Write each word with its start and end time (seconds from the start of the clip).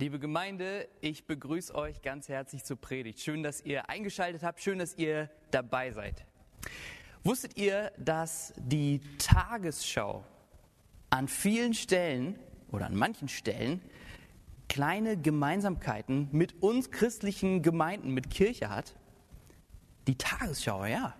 Liebe 0.00 0.18
Gemeinde, 0.18 0.88
ich 1.02 1.26
begrüße 1.26 1.74
euch 1.74 2.00
ganz 2.00 2.30
herzlich 2.30 2.64
zur 2.64 2.80
Predigt. 2.80 3.20
Schön, 3.20 3.42
dass 3.42 3.60
ihr 3.60 3.90
eingeschaltet 3.90 4.42
habt, 4.42 4.62
schön, 4.62 4.78
dass 4.78 4.96
ihr 4.96 5.28
dabei 5.50 5.90
seid. 5.90 6.24
Wusstet 7.22 7.58
ihr, 7.58 7.92
dass 7.98 8.54
die 8.56 9.02
Tagesschau 9.18 10.24
an 11.10 11.28
vielen 11.28 11.74
Stellen 11.74 12.38
oder 12.72 12.86
an 12.86 12.94
manchen 12.94 13.28
Stellen 13.28 13.82
kleine 14.70 15.18
Gemeinsamkeiten 15.18 16.30
mit 16.32 16.62
uns 16.62 16.90
christlichen 16.90 17.60
Gemeinden, 17.60 18.14
mit 18.14 18.30
Kirche 18.30 18.70
hat? 18.70 18.96
Die 20.06 20.16
Tagesschau, 20.16 20.86
ja. 20.86 21.14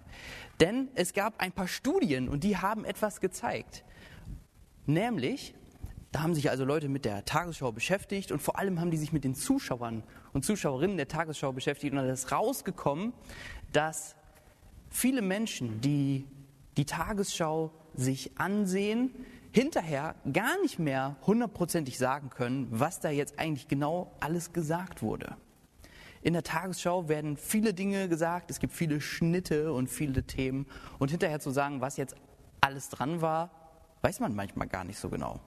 Denn 0.59 0.89
es 0.95 1.12
gab 1.12 1.39
ein 1.39 1.53
paar 1.53 1.69
Studien 1.69 2.31
und 2.31 2.45
die 2.45 2.57
haben 2.57 2.87
etwas 2.87 3.21
gezeigt. 3.21 3.85
Nämlich, 4.87 5.55
da 6.13 6.23
haben 6.23 6.35
sich 6.35 6.51
also 6.51 6.65
Leute 6.65 6.89
mit 6.89 7.05
der 7.05 7.25
Tagesschau 7.25 7.71
beschäftigt 7.73 8.33
und 8.33 8.41
vor 8.43 8.59
allem 8.59 8.81
haben 8.81 8.91
die 8.91 8.97
sich 8.97 9.13
mit 9.13 9.23
den 9.23 9.35
Zuschauern 9.35 10.03
und 10.32 10.45
Zuschauerinnen 10.45 10.96
der 10.96 11.09
Tagesschau 11.09 11.53
beschäftigt 11.53 11.93
und 11.93 11.99
da 11.99 12.13
ist 12.13 12.32
rausgekommen, 12.32 13.13
dass 13.73 14.17
viele 14.89 15.23
Menschen, 15.23 15.81
die 15.81 16.27
die 16.77 16.85
Tagesschau 16.85 17.73
sich 17.95 18.39
ansehen, 18.39 19.11
hinterher 19.53 20.17
gar 20.32 20.61
nicht 20.63 20.79
mehr 20.79 21.17
hundertprozentig 21.27 21.99
sagen 21.99 22.31
können, 22.31 22.68
was 22.71 23.01
da 23.01 23.11
jetzt 23.11 23.39
eigentlich 23.39 23.68
genau 23.68 24.13
alles 24.21 24.53
gesagt 24.53 25.03
wurde. 25.03 25.37
In 26.23 26.35
der 26.35 26.43
Tagesschau 26.43 27.09
werden 27.09 27.37
viele 27.37 27.73
Dinge 27.73 28.09
gesagt, 28.09 28.51
es 28.51 28.61
gibt 28.61 28.73
viele 28.73 29.01
Schnitte 29.01 29.73
und 29.73 29.89
viele 29.89 30.25
Themen 30.25 30.67
und 30.99 31.11
hinterher 31.11 31.40
zu 31.40 31.51
sagen, 31.51 31.81
was 31.81 31.96
jetzt 31.96 32.15
alles 32.61 32.89
dran 32.91 33.23
war, 33.23 33.51
weiß 34.03 34.20
man 34.20 34.34
manchmal 34.34 34.69
gar 34.69 34.84
nicht 34.84 34.98
so 34.98 35.09
genau. 35.09 35.41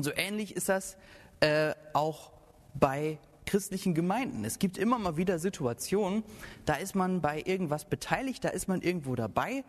Und 0.00 0.04
so 0.04 0.12
ähnlich 0.16 0.56
ist 0.56 0.70
das 0.70 0.96
äh, 1.40 1.74
auch 1.92 2.32
bei 2.72 3.18
christlichen 3.44 3.92
Gemeinden. 3.92 4.46
Es 4.46 4.58
gibt 4.58 4.78
immer 4.78 4.98
mal 4.98 5.18
wieder 5.18 5.38
Situationen, 5.38 6.24
da 6.64 6.76
ist 6.76 6.94
man 6.94 7.20
bei 7.20 7.42
irgendwas 7.44 7.84
beteiligt, 7.84 8.42
da 8.42 8.48
ist 8.48 8.66
man 8.66 8.80
irgendwo 8.80 9.14
dabei. 9.14 9.62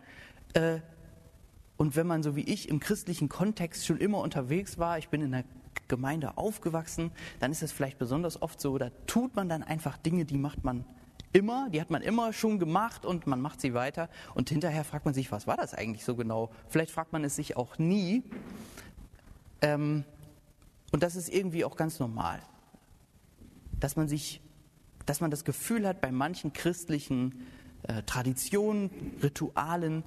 Äh, 0.54 0.78
und 1.76 1.96
wenn 1.96 2.06
man 2.06 2.22
so 2.22 2.34
wie 2.34 2.44
ich 2.44 2.70
im 2.70 2.80
christlichen 2.80 3.28
Kontext 3.28 3.84
schon 3.84 3.98
immer 3.98 4.20
unterwegs 4.20 4.78
war, 4.78 4.96
ich 4.96 5.10
bin 5.10 5.20
in 5.20 5.32
der 5.32 5.44
Gemeinde 5.86 6.38
aufgewachsen, 6.38 7.12
dann 7.38 7.52
ist 7.52 7.62
es 7.62 7.70
vielleicht 7.70 7.98
besonders 7.98 8.40
oft 8.40 8.58
so, 8.58 8.78
da 8.78 8.88
tut 9.06 9.36
man 9.36 9.50
dann 9.50 9.62
einfach 9.62 9.98
Dinge, 9.98 10.24
die 10.24 10.38
macht 10.38 10.64
man 10.64 10.86
immer, 11.34 11.68
die 11.68 11.78
hat 11.78 11.90
man 11.90 12.00
immer 12.00 12.32
schon 12.32 12.58
gemacht 12.58 13.04
und 13.04 13.26
man 13.26 13.42
macht 13.42 13.60
sie 13.60 13.74
weiter. 13.74 14.08
Und 14.34 14.48
hinterher 14.48 14.84
fragt 14.84 15.04
man 15.04 15.12
sich, 15.12 15.30
was 15.30 15.46
war 15.46 15.58
das 15.58 15.74
eigentlich 15.74 16.06
so 16.06 16.16
genau? 16.16 16.48
Vielleicht 16.68 16.90
fragt 16.90 17.12
man 17.12 17.22
es 17.22 17.36
sich 17.36 17.54
auch 17.54 17.76
nie. 17.76 18.22
Ähm, 19.60 20.04
und 20.92 21.02
das 21.02 21.16
ist 21.16 21.28
irgendwie 21.28 21.64
auch 21.64 21.76
ganz 21.76 21.98
normal, 21.98 22.40
dass 23.80 23.96
man 23.96 24.06
sich, 24.06 24.40
dass 25.06 25.20
man 25.20 25.30
das 25.30 25.44
Gefühl 25.44 25.88
hat, 25.88 26.00
bei 26.00 26.12
manchen 26.12 26.52
christlichen 26.52 27.42
äh, 27.82 28.02
Traditionen, 28.04 28.90
Ritualen, 29.22 30.04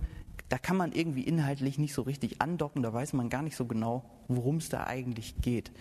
da 0.48 0.58
kann 0.58 0.78
man 0.78 0.92
irgendwie 0.92 1.24
inhaltlich 1.24 1.78
nicht 1.80 1.94
so 1.94 2.04
richtig 2.04 2.42
andocken, 2.42 2.84
da 2.84 2.94
weiß 2.94 3.14
man 3.14 3.30
gar 3.30 3.42
nicht 3.42 3.56
so 3.56 3.66
genau, 3.66 4.06
worum 4.28 4.58
es 4.58 4.70
da 4.70 4.86
eigentlich 4.86 5.36
geht. 5.42 5.72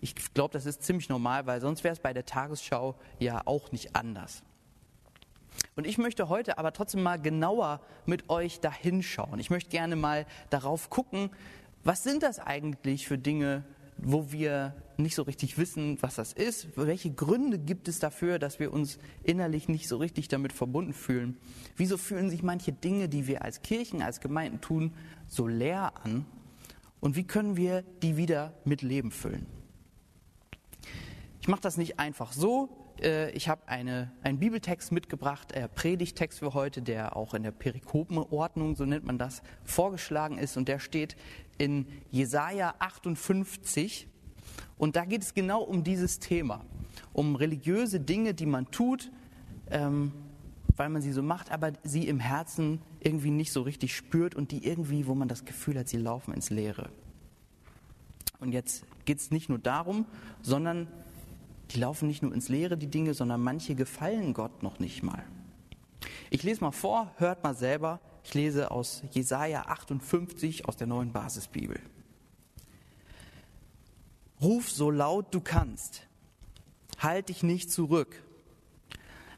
Ich 0.00 0.14
glaube, 0.34 0.52
das 0.52 0.66
ist 0.66 0.82
ziemlich 0.82 1.08
normal, 1.08 1.46
weil 1.46 1.60
sonst 1.60 1.82
wäre 1.82 1.92
es 1.92 2.00
bei 2.00 2.12
der 2.12 2.24
Tagesschau 2.24 2.94
ja 3.18 3.42
auch 3.44 3.72
nicht 3.72 3.96
anders. 3.96 4.42
Und 5.76 5.86
ich 5.86 5.98
möchte 5.98 6.28
heute 6.28 6.58
aber 6.58 6.72
trotzdem 6.72 7.02
mal 7.02 7.20
genauer 7.20 7.80
mit 8.06 8.28
euch 8.28 8.60
dahinschauen. 8.60 9.38
Ich 9.38 9.50
möchte 9.50 9.70
gerne 9.70 9.96
mal 9.96 10.26
darauf 10.50 10.90
gucken, 10.90 11.30
was 11.82 12.02
sind 12.02 12.22
das 12.22 12.38
eigentlich 12.38 13.06
für 13.06 13.18
Dinge, 13.18 13.64
wo 14.04 14.30
wir 14.30 14.74
nicht 14.96 15.14
so 15.14 15.22
richtig 15.22 15.58
wissen, 15.58 15.98
was 16.00 16.16
das 16.16 16.32
ist? 16.32 16.76
Welche 16.76 17.10
Gründe 17.10 17.58
gibt 17.58 17.88
es 17.88 17.98
dafür, 17.98 18.38
dass 18.38 18.60
wir 18.60 18.72
uns 18.72 18.98
innerlich 19.22 19.68
nicht 19.68 19.88
so 19.88 19.96
richtig 19.96 20.28
damit 20.28 20.52
verbunden 20.52 20.92
fühlen? 20.92 21.36
Wieso 21.76 21.96
fühlen 21.96 22.30
sich 22.30 22.42
manche 22.42 22.72
Dinge, 22.72 23.08
die 23.08 23.26
wir 23.26 23.42
als 23.42 23.62
Kirchen, 23.62 24.02
als 24.02 24.20
Gemeinden 24.20 24.60
tun, 24.60 24.92
so 25.26 25.46
leer 25.46 25.92
an? 26.04 26.26
Und 27.00 27.16
wie 27.16 27.24
können 27.24 27.56
wir 27.56 27.82
die 28.02 28.16
wieder 28.16 28.54
mit 28.64 28.82
Leben 28.82 29.10
füllen? 29.10 29.46
Ich 31.40 31.48
mache 31.48 31.60
das 31.60 31.76
nicht 31.76 31.98
einfach 31.98 32.32
so, 32.32 32.84
äh, 33.00 33.30
ich 33.30 33.48
habe 33.48 33.68
eine, 33.68 34.10
einen 34.22 34.38
Bibeltext 34.38 34.92
mitgebracht, 34.92 35.52
äh, 35.52 35.68
Predigtext 35.68 36.38
für 36.38 36.54
heute, 36.54 36.82
der 36.82 37.16
auch 37.16 37.34
in 37.34 37.42
der 37.42 37.50
Perikopenordnung, 37.50 38.76
so 38.76 38.84
nennt 38.84 39.04
man 39.04 39.18
das, 39.18 39.42
vorgeschlagen 39.64 40.38
ist. 40.38 40.56
Und 40.56 40.68
der 40.68 40.78
steht 40.78 41.16
in 41.58 41.86
Jesaja 42.10 42.74
58. 42.78 44.08
Und 44.76 44.96
da 44.96 45.04
geht 45.04 45.22
es 45.22 45.34
genau 45.34 45.62
um 45.62 45.84
dieses 45.84 46.18
Thema, 46.18 46.64
um 47.12 47.36
religiöse 47.36 48.00
Dinge, 48.00 48.34
die 48.34 48.46
man 48.46 48.70
tut, 48.70 49.10
ähm, 49.70 50.12
weil 50.76 50.88
man 50.88 51.02
sie 51.02 51.12
so 51.12 51.22
macht, 51.22 51.50
aber 51.50 51.72
sie 51.84 52.08
im 52.08 52.18
Herzen 52.18 52.80
irgendwie 53.00 53.30
nicht 53.30 53.52
so 53.52 53.62
richtig 53.62 53.94
spürt 53.94 54.34
und 54.34 54.50
die 54.50 54.66
irgendwie, 54.66 55.06
wo 55.06 55.14
man 55.14 55.28
das 55.28 55.44
Gefühl 55.44 55.78
hat, 55.78 55.88
sie 55.88 55.98
laufen 55.98 56.34
ins 56.34 56.50
Leere. 56.50 56.90
Und 58.40 58.52
jetzt 58.52 58.84
geht 59.04 59.18
es 59.18 59.30
nicht 59.30 59.48
nur 59.48 59.58
darum, 59.58 60.06
sondern 60.42 60.88
die 61.70 61.78
laufen 61.78 62.08
nicht 62.08 62.22
nur 62.22 62.34
ins 62.34 62.48
Leere, 62.48 62.76
die 62.76 62.88
Dinge, 62.88 63.14
sondern 63.14 63.42
manche 63.42 63.74
gefallen 63.74 64.34
Gott 64.34 64.62
noch 64.62 64.78
nicht 64.78 65.02
mal. 65.02 65.24
Ich 66.30 66.42
lese 66.42 66.60
mal 66.60 66.72
vor, 66.72 67.12
hört 67.16 67.42
mal 67.42 67.54
selber. 67.54 68.00
Ich 68.24 68.32
lese 68.34 68.70
aus 68.70 69.02
Jesaja 69.12 69.66
58 69.66 70.66
aus 70.66 70.76
der 70.76 70.86
neuen 70.86 71.12
Basisbibel. 71.12 71.78
Ruf 74.40 74.70
so 74.70 74.90
laut 74.90 75.32
du 75.32 75.40
kannst. 75.40 76.08
Halt 76.98 77.28
dich 77.28 77.42
nicht 77.42 77.70
zurück. 77.70 78.22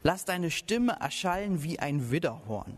Lass 0.03 0.25
deine 0.25 0.49
Stimme 0.49 0.93
erschallen 0.99 1.63
wie 1.63 1.79
ein 1.79 2.11
Widderhorn. 2.11 2.77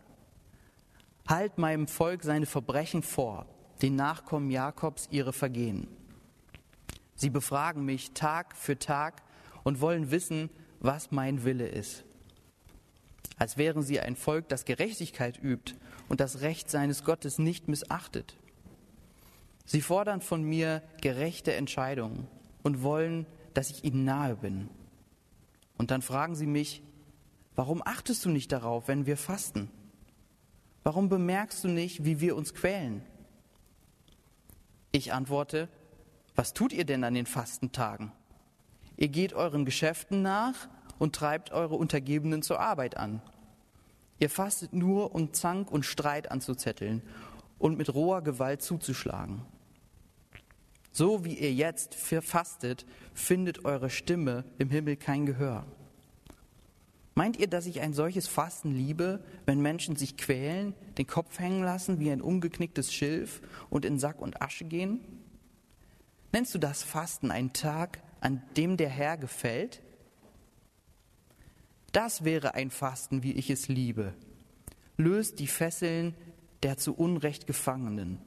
Halt 1.27 1.59
meinem 1.59 1.87
Volk 1.87 2.23
seine 2.23 2.47
Verbrechen 2.47 3.03
vor, 3.03 3.45
den 3.83 3.95
Nachkommen 3.95 4.49
Jakobs 4.49 5.07
ihre 5.11 5.31
Vergehen. 5.31 5.87
Sie 7.15 7.29
befragen 7.29 7.85
mich 7.85 8.13
Tag 8.13 8.57
für 8.57 8.79
Tag 8.79 9.21
und 9.63 9.79
wollen 9.79 10.09
wissen, 10.09 10.49
was 10.79 11.11
mein 11.11 11.43
Wille 11.43 11.67
ist. 11.67 12.03
Als 13.37 13.57
wären 13.57 13.83
sie 13.83 13.99
ein 13.99 14.15
Volk, 14.15 14.49
das 14.49 14.65
Gerechtigkeit 14.65 15.41
übt 15.41 15.75
und 16.09 16.19
das 16.19 16.41
Recht 16.41 16.69
seines 16.69 17.03
Gottes 17.03 17.39
nicht 17.39 17.67
missachtet. 17.67 18.37
Sie 19.65 19.81
fordern 19.81 20.21
von 20.21 20.43
mir 20.43 20.81
gerechte 21.01 21.53
Entscheidungen 21.53 22.27
und 22.63 22.83
wollen, 22.83 23.25
dass 23.53 23.69
ich 23.69 23.83
ihnen 23.83 24.03
nahe 24.03 24.35
bin. 24.35 24.69
Und 25.77 25.91
dann 25.91 26.01
fragen 26.01 26.35
sie 26.35 26.47
mich, 26.47 26.81
warum 27.55 27.81
achtest 27.85 28.25
du 28.25 28.29
nicht 28.29 28.51
darauf, 28.51 28.87
wenn 28.87 29.05
wir 29.05 29.15
fasten? 29.15 29.69
Warum 30.83 31.07
bemerkst 31.07 31.63
du 31.63 31.67
nicht, 31.67 32.03
wie 32.03 32.19
wir 32.19 32.35
uns 32.35 32.53
quälen? 32.53 33.03
Ich 34.91 35.13
antworte, 35.13 35.69
was 36.35 36.53
tut 36.53 36.73
ihr 36.73 36.85
denn 36.85 37.03
an 37.03 37.13
den 37.13 37.25
Fastentagen? 37.25 38.11
Ihr 38.97 39.09
geht 39.09 39.33
euren 39.33 39.65
Geschäften 39.65 40.21
nach 40.21 40.67
und 40.99 41.15
treibt 41.15 41.51
eure 41.51 41.75
Untergebenen 41.75 42.43
zur 42.43 42.59
Arbeit 42.59 42.97
an. 42.97 43.21
Ihr 44.19 44.29
fastet 44.29 44.73
nur, 44.73 45.15
um 45.15 45.33
Zank 45.33 45.71
und 45.71 45.85
Streit 45.85 46.29
anzuzetteln 46.29 47.01
und 47.57 47.77
mit 47.77 47.93
roher 47.93 48.21
Gewalt 48.21 48.61
zuzuschlagen. 48.61 49.41
So 50.91 51.23
wie 51.23 51.35
ihr 51.35 51.53
jetzt 51.53 51.95
fastet, 51.95 52.85
findet 53.13 53.63
eure 53.63 53.89
Stimme 53.89 54.43
im 54.57 54.69
Himmel 54.69 54.97
kein 54.97 55.25
Gehör. 55.25 55.65
Meint 57.15 57.37
ihr, 57.37 57.47
dass 57.47 57.65
ich 57.65 57.81
ein 57.81 57.93
solches 57.93 58.27
Fasten 58.27 58.73
liebe, 58.73 59.23
wenn 59.45 59.61
Menschen 59.61 59.95
sich 59.95 60.17
quälen, 60.17 60.73
den 60.97 61.07
Kopf 61.07 61.39
hängen 61.39 61.63
lassen 61.63 61.99
wie 61.99 62.11
ein 62.11 62.21
umgeknicktes 62.21 62.93
Schilf 62.93 63.41
und 63.69 63.85
in 63.85 63.99
Sack 63.99 64.21
und 64.21 64.41
Asche 64.41 64.65
gehen? 64.65 64.99
Nennst 66.31 66.53
du 66.53 66.59
das 66.59 66.83
Fasten 66.83 67.31
einen 67.31 67.53
Tag, 67.53 68.01
an 68.21 68.41
dem 68.55 68.77
der 68.77 68.89
Herr 68.89 69.17
gefällt? 69.17 69.81
Das 71.91 72.23
wäre 72.23 72.53
ein 72.53 72.69
Fasten, 72.69 73.23
wie 73.23 73.33
ich 73.33 73.49
es 73.49 73.67
liebe. 73.67 74.13
Löst 74.97 75.39
die 75.39 75.47
Fesseln 75.47 76.13
der 76.63 76.77
zu 76.77 76.93
Unrecht 76.93 77.47
Gefangenen. 77.47 78.19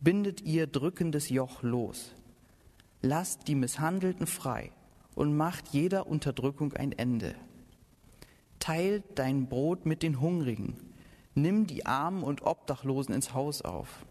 Bindet 0.00 0.40
ihr 0.42 0.66
drückendes 0.66 1.28
Joch 1.28 1.62
los. 1.62 2.14
Lasst 3.02 3.48
die 3.48 3.54
Misshandelten 3.54 4.26
frei 4.26 4.70
und 5.14 5.36
macht 5.36 5.68
jeder 5.68 6.06
Unterdrückung 6.06 6.72
ein 6.74 6.92
Ende. 6.92 7.34
Teilt 8.58 9.04
dein 9.16 9.48
Brot 9.48 9.86
mit 9.86 10.02
den 10.02 10.20
Hungrigen. 10.20 10.76
Nimm 11.34 11.66
die 11.66 11.84
Armen 11.84 12.22
und 12.22 12.42
Obdachlosen 12.42 13.14
ins 13.14 13.34
Haus 13.34 13.62
auf. 13.62 14.06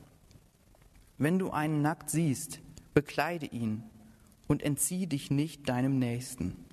Wenn 1.18 1.40
du 1.40 1.52
einen 1.52 1.81
nackt 1.81 2.10
siehst, 2.10 2.60
bekleide 2.94 3.46
ihn 3.46 3.84
und 4.48 4.62
entzieh 4.62 5.08
dich 5.08 5.31
nicht 5.31 5.69
deinem 5.69 6.00
Nächsten. 6.00 6.66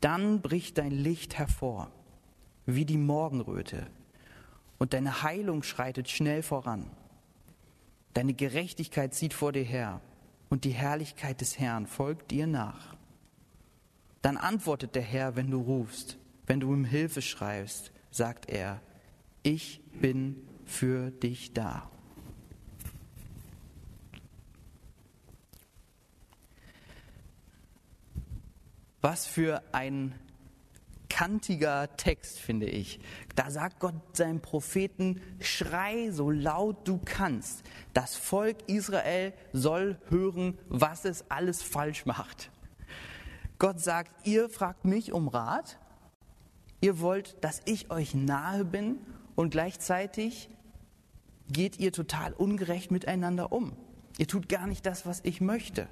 Dann 0.00 0.40
bricht 0.40 0.78
dein 0.78 0.92
Licht 0.92 1.38
hervor, 1.38 1.90
wie 2.66 2.84
die 2.84 2.98
Morgenröte, 2.98 3.86
und 4.78 4.92
deine 4.92 5.22
Heilung 5.22 5.62
schreitet 5.62 6.08
schnell 6.08 6.42
voran. 6.42 6.88
Deine 8.14 8.34
Gerechtigkeit 8.34 9.14
zieht 9.14 9.34
vor 9.34 9.52
dir 9.52 9.64
her, 9.64 10.00
und 10.50 10.64
die 10.64 10.70
Herrlichkeit 10.70 11.40
des 11.40 11.58
Herrn 11.58 11.86
folgt 11.86 12.30
dir 12.30 12.46
nach. 12.46 12.96
Dann 14.22 14.36
antwortet 14.36 14.94
der 14.94 15.02
Herr, 15.02 15.36
wenn 15.36 15.50
du 15.50 15.60
rufst, 15.60 16.16
wenn 16.46 16.60
du 16.60 16.72
um 16.72 16.84
Hilfe 16.84 17.22
schreibst, 17.22 17.92
sagt 18.10 18.48
er, 18.48 18.80
ich 19.42 19.80
bin 20.00 20.36
für 20.64 21.10
dich 21.10 21.52
da. 21.52 21.90
Was 29.10 29.26
für 29.26 29.62
ein 29.72 30.14
kantiger 31.08 31.96
Text, 31.96 32.40
finde 32.40 32.66
ich. 32.66 33.00
Da 33.36 33.50
sagt 33.50 33.80
Gott 33.80 33.94
seinem 34.12 34.40
Propheten, 34.42 35.22
schrei 35.40 36.10
so 36.10 36.30
laut 36.30 36.86
du 36.86 37.00
kannst. 37.02 37.62
Das 37.94 38.16
Volk 38.16 38.58
Israel 38.66 39.32
soll 39.54 39.96
hören, 40.10 40.58
was 40.68 41.06
es 41.06 41.24
alles 41.30 41.62
falsch 41.62 42.04
macht. 42.04 42.50
Gott 43.58 43.80
sagt, 43.80 44.26
ihr 44.26 44.50
fragt 44.50 44.84
mich 44.84 45.14
um 45.14 45.28
Rat, 45.28 45.78
ihr 46.82 47.00
wollt, 47.00 47.42
dass 47.42 47.62
ich 47.64 47.90
euch 47.90 48.12
nahe 48.14 48.66
bin 48.66 48.98
und 49.36 49.48
gleichzeitig 49.48 50.50
geht 51.50 51.78
ihr 51.78 51.92
total 51.92 52.34
ungerecht 52.34 52.90
miteinander 52.90 53.52
um. 53.52 53.74
Ihr 54.18 54.26
tut 54.26 54.50
gar 54.50 54.66
nicht 54.66 54.84
das, 54.84 55.06
was 55.06 55.20
ich 55.24 55.40
möchte. 55.40 55.88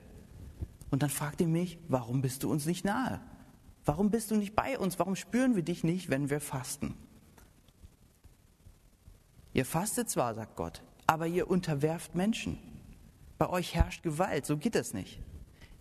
Und 0.90 1.02
dann 1.02 1.10
fragt 1.10 1.40
ihr 1.40 1.48
mich, 1.48 1.78
warum 1.88 2.22
bist 2.22 2.42
du 2.42 2.50
uns 2.50 2.66
nicht 2.66 2.84
nahe? 2.84 3.20
Warum 3.84 4.10
bist 4.10 4.30
du 4.30 4.36
nicht 4.36 4.54
bei 4.54 4.78
uns? 4.78 4.98
Warum 4.98 5.16
spüren 5.16 5.56
wir 5.56 5.62
dich 5.62 5.84
nicht, 5.84 6.10
wenn 6.10 6.30
wir 6.30 6.40
fasten? 6.40 6.94
Ihr 9.52 9.64
fastet 9.64 10.10
zwar, 10.10 10.34
sagt 10.34 10.56
Gott, 10.56 10.82
aber 11.06 11.26
ihr 11.26 11.48
unterwerft 11.48 12.14
Menschen. 12.14 12.58
Bei 13.38 13.48
euch 13.48 13.74
herrscht 13.74 14.02
Gewalt, 14.02 14.44
so 14.44 14.56
geht 14.56 14.74
das 14.74 14.92
nicht. 14.92 15.20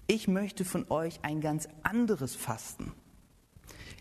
Ich 0.08 0.28
möchte 0.28 0.66
von 0.66 0.90
euch 0.90 1.20
ein 1.24 1.42
ganz 1.42 1.68
anderes 1.84 2.36
Fasten. 2.36 2.94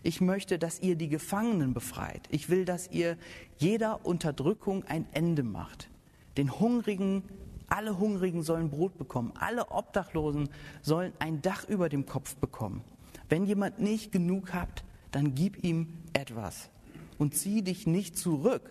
Ich 0.03 0.21
möchte, 0.21 0.59
dass 0.59 0.79
ihr 0.81 0.95
die 0.95 1.09
Gefangenen 1.09 1.73
befreit. 1.73 2.27
Ich 2.29 2.49
will, 2.49 2.63
dass 2.63 2.91
ihr 2.91 3.17
jeder 3.57 4.05
Unterdrückung 4.05 4.83
ein 4.83 5.07
Ende 5.13 5.41
macht. 5.41 5.89
Den 6.37 6.59
Hungrigen, 6.59 7.23
alle 7.69 7.97
Hungrigen 7.97 8.43
sollen 8.43 8.69
Brot 8.69 8.97
bekommen. 8.97 9.33
Alle 9.39 9.71
Obdachlosen 9.71 10.49
sollen 10.81 11.13
ein 11.19 11.41
Dach 11.41 11.67
über 11.67 11.89
dem 11.89 12.05
Kopf 12.05 12.35
bekommen. 12.35 12.83
Wenn 13.29 13.45
jemand 13.45 13.79
nicht 13.79 14.11
genug 14.11 14.53
hat, 14.53 14.83
dann 15.11 15.35
gib 15.35 15.63
ihm 15.63 16.03
etwas 16.13 16.69
und 17.17 17.35
zieh 17.35 17.61
dich 17.61 17.87
nicht 17.87 18.17
zurück, 18.17 18.69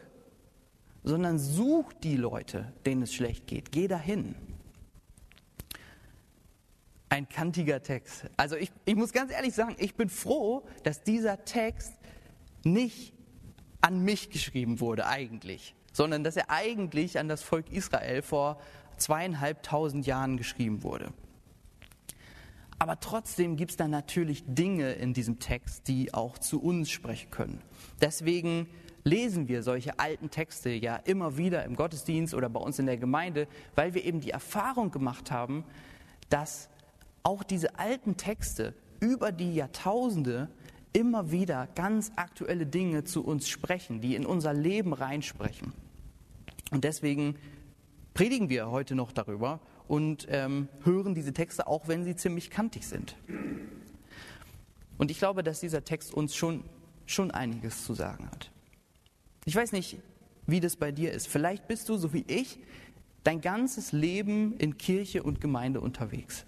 sondern 1.03 1.39
such 1.39 1.93
die 2.03 2.17
Leute, 2.17 2.73
denen 2.87 3.03
es 3.03 3.15
schlecht 3.15 3.47
geht. 3.47 3.73
Geh 3.73 3.89
dahin. 3.89 4.35
Ein 7.09 7.29
kantiger 7.29 7.83
Text. 7.83 8.27
Also 8.37 8.57
ich, 8.57 8.73
ich 8.85 8.97
muss 8.97 9.13
ganz 9.13 9.31
ehrlich 9.31 9.55
sagen, 9.55 9.77
ich 9.79 9.95
bin 9.95 10.09
froh, 10.09 10.67
dass 10.83 11.03
dieser 11.03 11.45
Text 11.45 11.93
nicht 12.65 13.13
an 13.81 14.03
mich 14.03 14.31
geschrieben 14.31 14.81
wurde 14.81 15.07
eigentlich, 15.07 15.75
sondern 15.93 16.25
dass 16.25 16.37
er 16.37 16.51
eigentlich 16.51 17.19
an 17.19 17.29
das 17.29 17.43
Volk 17.43 17.71
Israel 17.71 18.23
vor 18.23 18.59
zweieinhalbtausend 18.97 20.07
Jahren 20.07 20.37
geschrieben 20.37 20.83
wurde. 20.83 21.13
Aber 22.79 23.01
trotzdem 23.01 23.57
gibt 23.57 23.71
es 23.71 23.77
da 23.77 23.89
natürlich 23.89 24.45
Dinge 24.47 24.93
in 24.93 25.15
diesem 25.15 25.39
Text, 25.39 25.89
die 25.89 26.13
auch 26.13 26.39
zu 26.39 26.61
uns 26.61 26.91
sprechen 26.91 27.31
können. 27.31 27.63
Deswegen 28.01 28.69
lesen 29.05 29.49
wir 29.49 29.63
solche 29.63 29.99
alten 29.99 30.31
Texte 30.31 30.71
ja 30.71 30.97
immer 30.97 31.37
wieder 31.37 31.65
im 31.65 31.77
Gottesdienst 31.77 32.35
oder 32.35 32.49
bei 32.49 32.61
uns 32.61 32.79
in 32.79 32.87
der 32.87 32.97
Gemeinde, 32.97 33.47
weil 33.75 33.95
wir 33.95 34.05
eben 34.05 34.21
die 34.21 34.31
Erfahrung 34.31 34.91
gemacht 34.91 35.31
haben, 35.31 35.65
dass 36.31 36.69
auch 37.23 37.43
diese 37.43 37.79
alten 37.79 38.17
Texte 38.17 38.75
über 39.01 39.31
die 39.31 39.55
Jahrtausende 39.55 40.49
immer 40.93 41.31
wieder 41.31 41.69
ganz 41.75 42.13
aktuelle 42.17 42.67
Dinge 42.67 43.05
zu 43.05 43.25
uns 43.25 43.49
sprechen, 43.49 44.01
die 44.01 44.15
in 44.15 44.27
unser 44.27 44.55
Leben 44.55 44.93
reinsprechen. 44.93 45.73
Und 46.71 46.85
deswegen 46.85 47.37
predigen 48.15 48.49
wir 48.49 48.71
heute 48.71 48.95
noch 48.95 49.13
darüber 49.13 49.61
und 49.87 50.27
ähm, 50.31 50.69
hören 50.85 51.15
diese 51.15 51.33
Texte, 51.33 51.67
auch 51.67 51.89
wenn 51.89 52.05
sie 52.05 52.17
ziemlich 52.17 52.51
kantig 52.51 52.87
sind. 52.87 53.17
Und 54.97 55.11
ich 55.11 55.19
glaube, 55.19 55.43
dass 55.43 55.61
dieser 55.61 55.85
Text 55.85 56.15
uns 56.15 56.35
schon, 56.35 56.65
schon 57.07 57.31
einiges 57.31 57.85
zu 57.85 57.95
sagen 57.95 58.31
hat. 58.31 58.51
Ich 59.45 59.55
weiß 59.55 59.73
nicht, 59.73 59.99
wie 60.47 60.61
das 60.61 60.77
bei 60.77 60.93
dir 60.93 61.13
ist. 61.13 61.27
Vielleicht 61.27 61.69
bist 61.69 61.89
du, 61.89 61.97
so 61.97 62.13
wie 62.13 62.25
ich, 62.29 62.59
dein 63.25 63.41
ganzes 63.41 63.93
Leben 63.93 64.57
in 64.59 64.79
Kirche 64.79 65.23
und 65.23 65.41
Gemeinde 65.41 65.81
unterwegs 65.81 66.47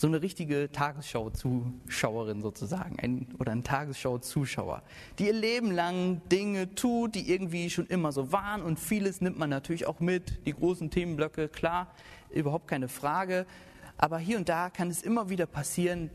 so 0.00 0.06
eine 0.06 0.22
richtige 0.22 0.72
Tagesschau-Zuschauerin 0.72 2.40
sozusagen 2.40 2.98
ein, 2.98 3.26
oder 3.38 3.52
ein 3.52 3.62
Tagesschau-Zuschauer, 3.62 4.82
die 5.18 5.26
ihr 5.26 5.34
Leben 5.34 5.70
lang 5.72 6.22
Dinge 6.30 6.74
tut, 6.74 7.14
die 7.14 7.30
irgendwie 7.30 7.68
schon 7.68 7.86
immer 7.86 8.10
so 8.10 8.32
waren 8.32 8.62
und 8.62 8.80
vieles 8.80 9.20
nimmt 9.20 9.38
man 9.38 9.50
natürlich 9.50 9.86
auch 9.86 10.00
mit, 10.00 10.46
die 10.46 10.54
großen 10.54 10.90
Themenblöcke, 10.90 11.48
klar, 11.48 11.92
überhaupt 12.30 12.66
keine 12.66 12.88
Frage, 12.88 13.44
aber 13.98 14.18
hier 14.18 14.38
und 14.38 14.48
da 14.48 14.70
kann 14.70 14.88
es 14.88 15.02
immer 15.02 15.28
wieder 15.28 15.44
passieren, 15.44 16.08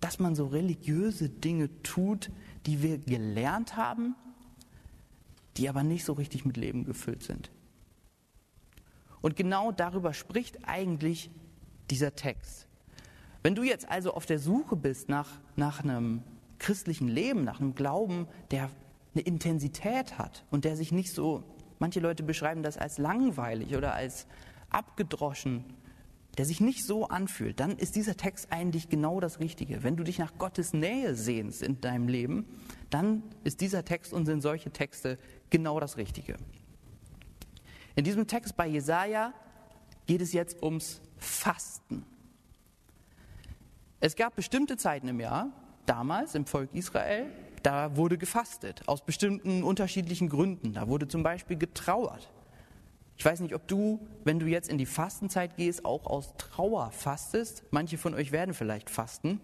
dass 0.00 0.18
man 0.18 0.34
so 0.34 0.46
religiöse 0.46 1.28
Dinge 1.28 1.70
tut, 1.84 2.28
die 2.66 2.82
wir 2.82 2.98
gelernt 2.98 3.76
haben, 3.76 4.16
die 5.56 5.68
aber 5.68 5.84
nicht 5.84 6.04
so 6.04 6.14
richtig 6.14 6.44
mit 6.44 6.56
Leben 6.56 6.84
gefüllt 6.84 7.22
sind. 7.22 7.52
Und 9.20 9.36
genau 9.36 9.70
darüber 9.70 10.12
spricht 10.12 10.58
eigentlich 10.66 11.30
dieser 11.88 12.16
Text. 12.16 12.66
Wenn 13.42 13.54
du 13.54 13.62
jetzt 13.62 13.88
also 13.88 14.14
auf 14.14 14.26
der 14.26 14.38
Suche 14.38 14.76
bist 14.76 15.08
nach, 15.08 15.28
nach 15.56 15.82
einem 15.82 16.22
christlichen 16.58 17.08
Leben, 17.08 17.44
nach 17.44 17.60
einem 17.60 17.74
Glauben, 17.74 18.28
der 18.50 18.70
eine 19.14 19.24
Intensität 19.24 20.18
hat 20.18 20.44
und 20.50 20.64
der 20.64 20.76
sich 20.76 20.92
nicht 20.92 21.12
so, 21.12 21.42
manche 21.78 22.00
Leute 22.00 22.22
beschreiben 22.22 22.62
das 22.62 22.78
als 22.78 22.98
langweilig 22.98 23.76
oder 23.76 23.94
als 23.94 24.26
abgedroschen, 24.70 25.64
der 26.38 26.46
sich 26.46 26.60
nicht 26.60 26.86
so 26.86 27.08
anfühlt, 27.08 27.60
dann 27.60 27.76
ist 27.76 27.94
dieser 27.94 28.16
Text 28.16 28.50
eigentlich 28.50 28.88
genau 28.88 29.20
das 29.20 29.38
Richtige. 29.38 29.82
Wenn 29.82 29.96
du 29.96 30.04
dich 30.04 30.18
nach 30.18 30.38
Gottes 30.38 30.72
Nähe 30.72 31.14
sehnst 31.14 31.62
in 31.62 31.80
deinem 31.80 32.08
Leben, 32.08 32.46
dann 32.88 33.22
ist 33.44 33.60
dieser 33.60 33.84
Text 33.84 34.14
und 34.14 34.24
sind 34.24 34.40
solche 34.40 34.70
Texte 34.70 35.18
genau 35.50 35.78
das 35.78 35.98
Richtige. 35.98 36.36
In 37.96 38.04
diesem 38.04 38.26
Text 38.26 38.56
bei 38.56 38.66
Jesaja 38.66 39.34
geht 40.06 40.22
es 40.22 40.32
jetzt 40.32 40.62
ums 40.62 41.02
Fasten. 41.18 42.06
Es 44.04 44.16
gab 44.16 44.34
bestimmte 44.34 44.76
Zeiten 44.76 45.06
im 45.06 45.20
Jahr, 45.20 45.52
damals 45.86 46.34
im 46.34 46.44
Volk 46.44 46.74
Israel, 46.74 47.26
da 47.62 47.96
wurde 47.96 48.18
gefastet, 48.18 48.82
aus 48.88 49.04
bestimmten 49.04 49.62
unterschiedlichen 49.62 50.28
Gründen. 50.28 50.72
Da 50.72 50.88
wurde 50.88 51.06
zum 51.06 51.22
Beispiel 51.22 51.56
getrauert. 51.56 52.28
Ich 53.16 53.24
weiß 53.24 53.38
nicht, 53.38 53.54
ob 53.54 53.68
du, 53.68 54.04
wenn 54.24 54.40
du 54.40 54.46
jetzt 54.46 54.68
in 54.68 54.76
die 54.76 54.86
Fastenzeit 54.86 55.56
gehst, 55.56 55.84
auch 55.84 56.06
aus 56.06 56.34
Trauer 56.36 56.90
fastest. 56.90 57.62
Manche 57.70 57.96
von 57.96 58.14
euch 58.14 58.32
werden 58.32 58.54
vielleicht 58.54 58.90
fasten. 58.90 59.40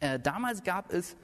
Äh, 0.00 0.18
damals 0.18 0.62
gab 0.62 0.90
es 0.90 1.14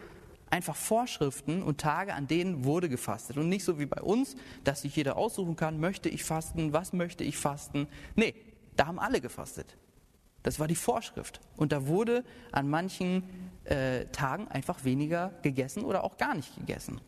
einfach 0.50 0.76
Vorschriften 0.76 1.62
und 1.62 1.80
Tage, 1.80 2.12
an 2.12 2.26
denen 2.26 2.62
wurde 2.62 2.90
gefastet. 2.90 3.38
Und 3.38 3.48
nicht 3.48 3.64
so 3.64 3.78
wie 3.78 3.86
bei 3.86 4.02
uns, 4.02 4.36
dass 4.64 4.82
sich 4.82 4.94
jeder 4.94 5.16
aussuchen 5.16 5.56
kann, 5.56 5.80
möchte 5.80 6.10
ich 6.10 6.24
fasten, 6.24 6.74
was 6.74 6.92
möchte 6.92 7.24
ich 7.24 7.38
fasten. 7.38 7.88
Nee, 8.16 8.34
da 8.76 8.86
haben 8.86 8.98
alle 8.98 9.22
gefastet. 9.22 9.78
Das 10.42 10.60
war 10.60 10.68
die 10.68 10.76
Vorschrift. 10.76 11.40
Und 11.56 11.72
da 11.72 11.86
wurde 11.86 12.24
an 12.52 12.68
manchen 12.68 13.22
äh, 13.64 14.06
Tagen 14.06 14.48
einfach 14.48 14.84
weniger 14.84 15.32
gegessen 15.42 15.84
oder 15.84 16.04
auch 16.04 16.16
gar 16.16 16.34
nicht 16.34 16.54
gegessen. 16.56 17.00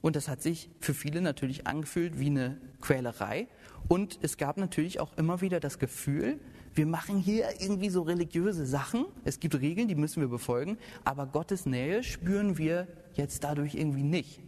Und 0.00 0.16
das 0.16 0.28
hat 0.28 0.42
sich 0.42 0.68
für 0.80 0.94
viele 0.94 1.20
natürlich 1.20 1.66
angefühlt 1.66 2.18
wie 2.18 2.26
eine 2.26 2.60
Quälerei. 2.80 3.48
Und 3.88 4.18
es 4.22 4.36
gab 4.36 4.56
natürlich 4.56 5.00
auch 5.00 5.16
immer 5.16 5.40
wieder 5.40 5.60
das 5.60 5.78
Gefühl, 5.78 6.38
wir 6.74 6.86
machen 6.86 7.18
hier 7.18 7.60
irgendwie 7.60 7.88
so 7.88 8.02
religiöse 8.02 8.66
Sachen. 8.66 9.06
Es 9.24 9.38
gibt 9.40 9.54
Regeln, 9.60 9.88
die 9.88 9.94
müssen 9.94 10.20
wir 10.20 10.28
befolgen. 10.28 10.76
Aber 11.04 11.26
Gottes 11.26 11.66
Nähe 11.66 12.02
spüren 12.02 12.58
wir 12.58 12.88
jetzt 13.14 13.44
dadurch 13.44 13.74
irgendwie 13.74 14.02
nicht. 14.02 14.40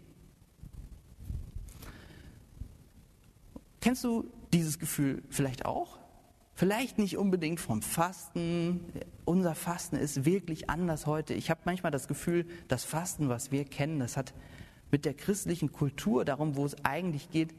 Kennst 3.81 4.03
du 4.03 4.31
dieses 4.53 4.79
Gefühl 4.79 5.23
vielleicht 5.31 5.65
auch? 5.65 5.96
Vielleicht 6.59 6.97
nicht 6.97 7.19
unbedingt 7.19 7.61
vom 7.61 7.83
Fasten. 7.83 8.81
Unser 9.27 9.55
Fasten 9.55 9.97
ist 9.97 10.25
wirklich 10.25 10.71
anders 10.71 11.05
heute. 11.05 11.35
Ich 11.35 11.51
habe 11.51 11.61
manchmal 11.67 11.93
das 11.93 12.09
Gefühl, 12.09 12.47
das 12.67 12.83
Fasten, 12.83 13.29
was 13.29 13.53
wir 13.53 13.67
kennen, 13.67 13.99
das 13.99 14.17
hat 14.17 14.33
mit 14.91 15.05
der 15.05 15.13
christlichen 15.13 15.71
Kultur, 15.71 16.25
darum, 16.25 16.57
wo 16.57 16.65
es 16.65 16.83
eigentlich 16.83 17.31
geht, 17.31 17.55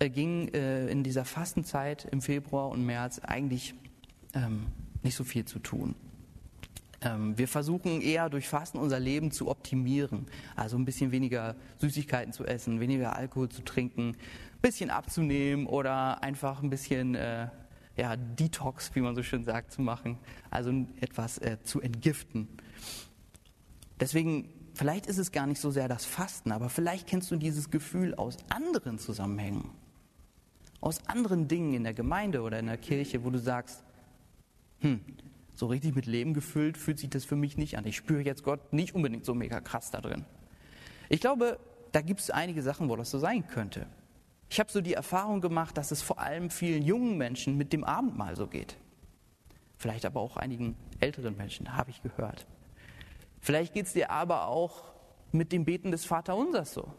äh, 0.00 0.10
ging 0.10 0.48
äh, 0.48 0.88
in 0.88 1.04
dieser 1.04 1.24
Fastenzeit 1.24 2.04
im 2.10 2.20
Februar 2.20 2.70
und 2.70 2.84
März 2.84 3.20
eigentlich 3.20 3.74
ähm, 4.34 4.66
nicht 5.04 5.14
so 5.14 5.22
viel 5.22 5.44
zu 5.44 5.60
tun. 5.60 5.94
Ähm, 7.02 7.38
wir 7.38 7.46
versuchen 7.46 8.00
eher 8.00 8.28
durch 8.28 8.48
Fasten 8.48 8.78
unser 8.78 8.98
Leben 8.98 9.30
zu 9.30 9.48
optimieren, 9.48 10.26
also 10.56 10.76
ein 10.76 10.84
bisschen 10.84 11.12
weniger 11.12 11.54
Süßigkeiten 11.78 12.32
zu 12.32 12.44
essen, 12.44 12.80
weniger 12.80 13.14
Alkohol 13.14 13.50
zu 13.50 13.62
trinken, 13.62 14.08
ein 14.08 14.60
bisschen 14.62 14.90
abzunehmen 14.90 15.66
oder 15.68 16.24
einfach 16.24 16.60
ein 16.60 16.70
bisschen 16.70 17.14
äh, 17.14 17.46
ja, 17.96 18.16
Detox, 18.16 18.94
wie 18.94 19.00
man 19.00 19.14
so 19.14 19.22
schön 19.22 19.44
sagt, 19.44 19.72
zu 19.72 19.82
machen, 19.82 20.18
also 20.50 20.70
etwas 21.00 21.38
äh, 21.38 21.58
zu 21.62 21.80
entgiften. 21.80 22.48
Deswegen, 23.98 24.50
vielleicht 24.74 25.06
ist 25.06 25.18
es 25.18 25.32
gar 25.32 25.46
nicht 25.46 25.60
so 25.60 25.70
sehr 25.70 25.88
das 25.88 26.04
Fasten, 26.04 26.52
aber 26.52 26.68
vielleicht 26.68 27.06
kennst 27.06 27.30
du 27.30 27.36
dieses 27.36 27.70
Gefühl 27.70 28.14
aus 28.14 28.36
anderen 28.50 28.98
Zusammenhängen, 28.98 29.70
aus 30.80 31.06
anderen 31.08 31.48
Dingen 31.48 31.72
in 31.72 31.84
der 31.84 31.94
Gemeinde 31.94 32.42
oder 32.42 32.58
in 32.58 32.66
der 32.66 32.76
Kirche, 32.76 33.24
wo 33.24 33.30
du 33.30 33.38
sagst, 33.38 33.82
hm, 34.80 35.00
so 35.54 35.66
richtig 35.66 35.94
mit 35.94 36.04
Leben 36.04 36.34
gefüllt 36.34 36.76
fühlt 36.76 36.98
sich 36.98 37.08
das 37.08 37.24
für 37.24 37.36
mich 37.36 37.56
nicht 37.56 37.78
an. 37.78 37.86
Ich 37.86 37.96
spüre 37.96 38.20
jetzt 38.20 38.42
Gott 38.42 38.74
nicht 38.74 38.94
unbedingt 38.94 39.24
so 39.24 39.34
mega 39.34 39.60
krass 39.60 39.90
da 39.90 40.02
drin. 40.02 40.26
Ich 41.08 41.20
glaube, 41.20 41.58
da 41.92 42.02
gibt 42.02 42.20
es 42.20 42.30
einige 42.30 42.62
Sachen, 42.62 42.90
wo 42.90 42.96
das 42.96 43.10
so 43.10 43.18
sein 43.18 43.46
könnte. 43.46 43.86
Ich 44.48 44.60
habe 44.60 44.70
so 44.70 44.80
die 44.80 44.94
Erfahrung 44.94 45.40
gemacht, 45.40 45.76
dass 45.76 45.90
es 45.90 46.02
vor 46.02 46.20
allem 46.20 46.50
vielen 46.50 46.82
jungen 46.82 47.16
Menschen 47.16 47.56
mit 47.56 47.72
dem 47.72 47.84
Abendmahl 47.84 48.36
so 48.36 48.46
geht. 48.46 48.76
Vielleicht 49.76 50.06
aber 50.06 50.20
auch 50.20 50.36
einigen 50.36 50.76
älteren 51.00 51.36
Menschen, 51.36 51.76
habe 51.76 51.90
ich 51.90 52.02
gehört. 52.02 52.46
Vielleicht 53.40 53.74
geht 53.74 53.86
es 53.86 53.92
dir 53.92 54.10
aber 54.10 54.48
auch 54.48 54.84
mit 55.32 55.52
dem 55.52 55.64
Beten 55.64 55.90
des 55.90 56.04
Vaterunsers 56.04 56.72
so. 56.72 56.92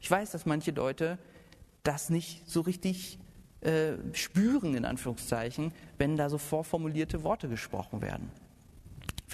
Ich 0.00 0.10
weiß, 0.10 0.30
dass 0.32 0.46
manche 0.46 0.70
Leute 0.70 1.18
das 1.82 2.10
nicht 2.10 2.48
so 2.48 2.62
richtig 2.62 3.18
äh, 3.60 3.94
spüren, 4.12 4.74
in 4.74 4.84
Anführungszeichen, 4.84 5.72
wenn 5.98 6.16
da 6.16 6.28
so 6.28 6.38
vorformulierte 6.38 7.22
Worte 7.22 7.48
gesprochen 7.48 8.02
werden. 8.02 8.30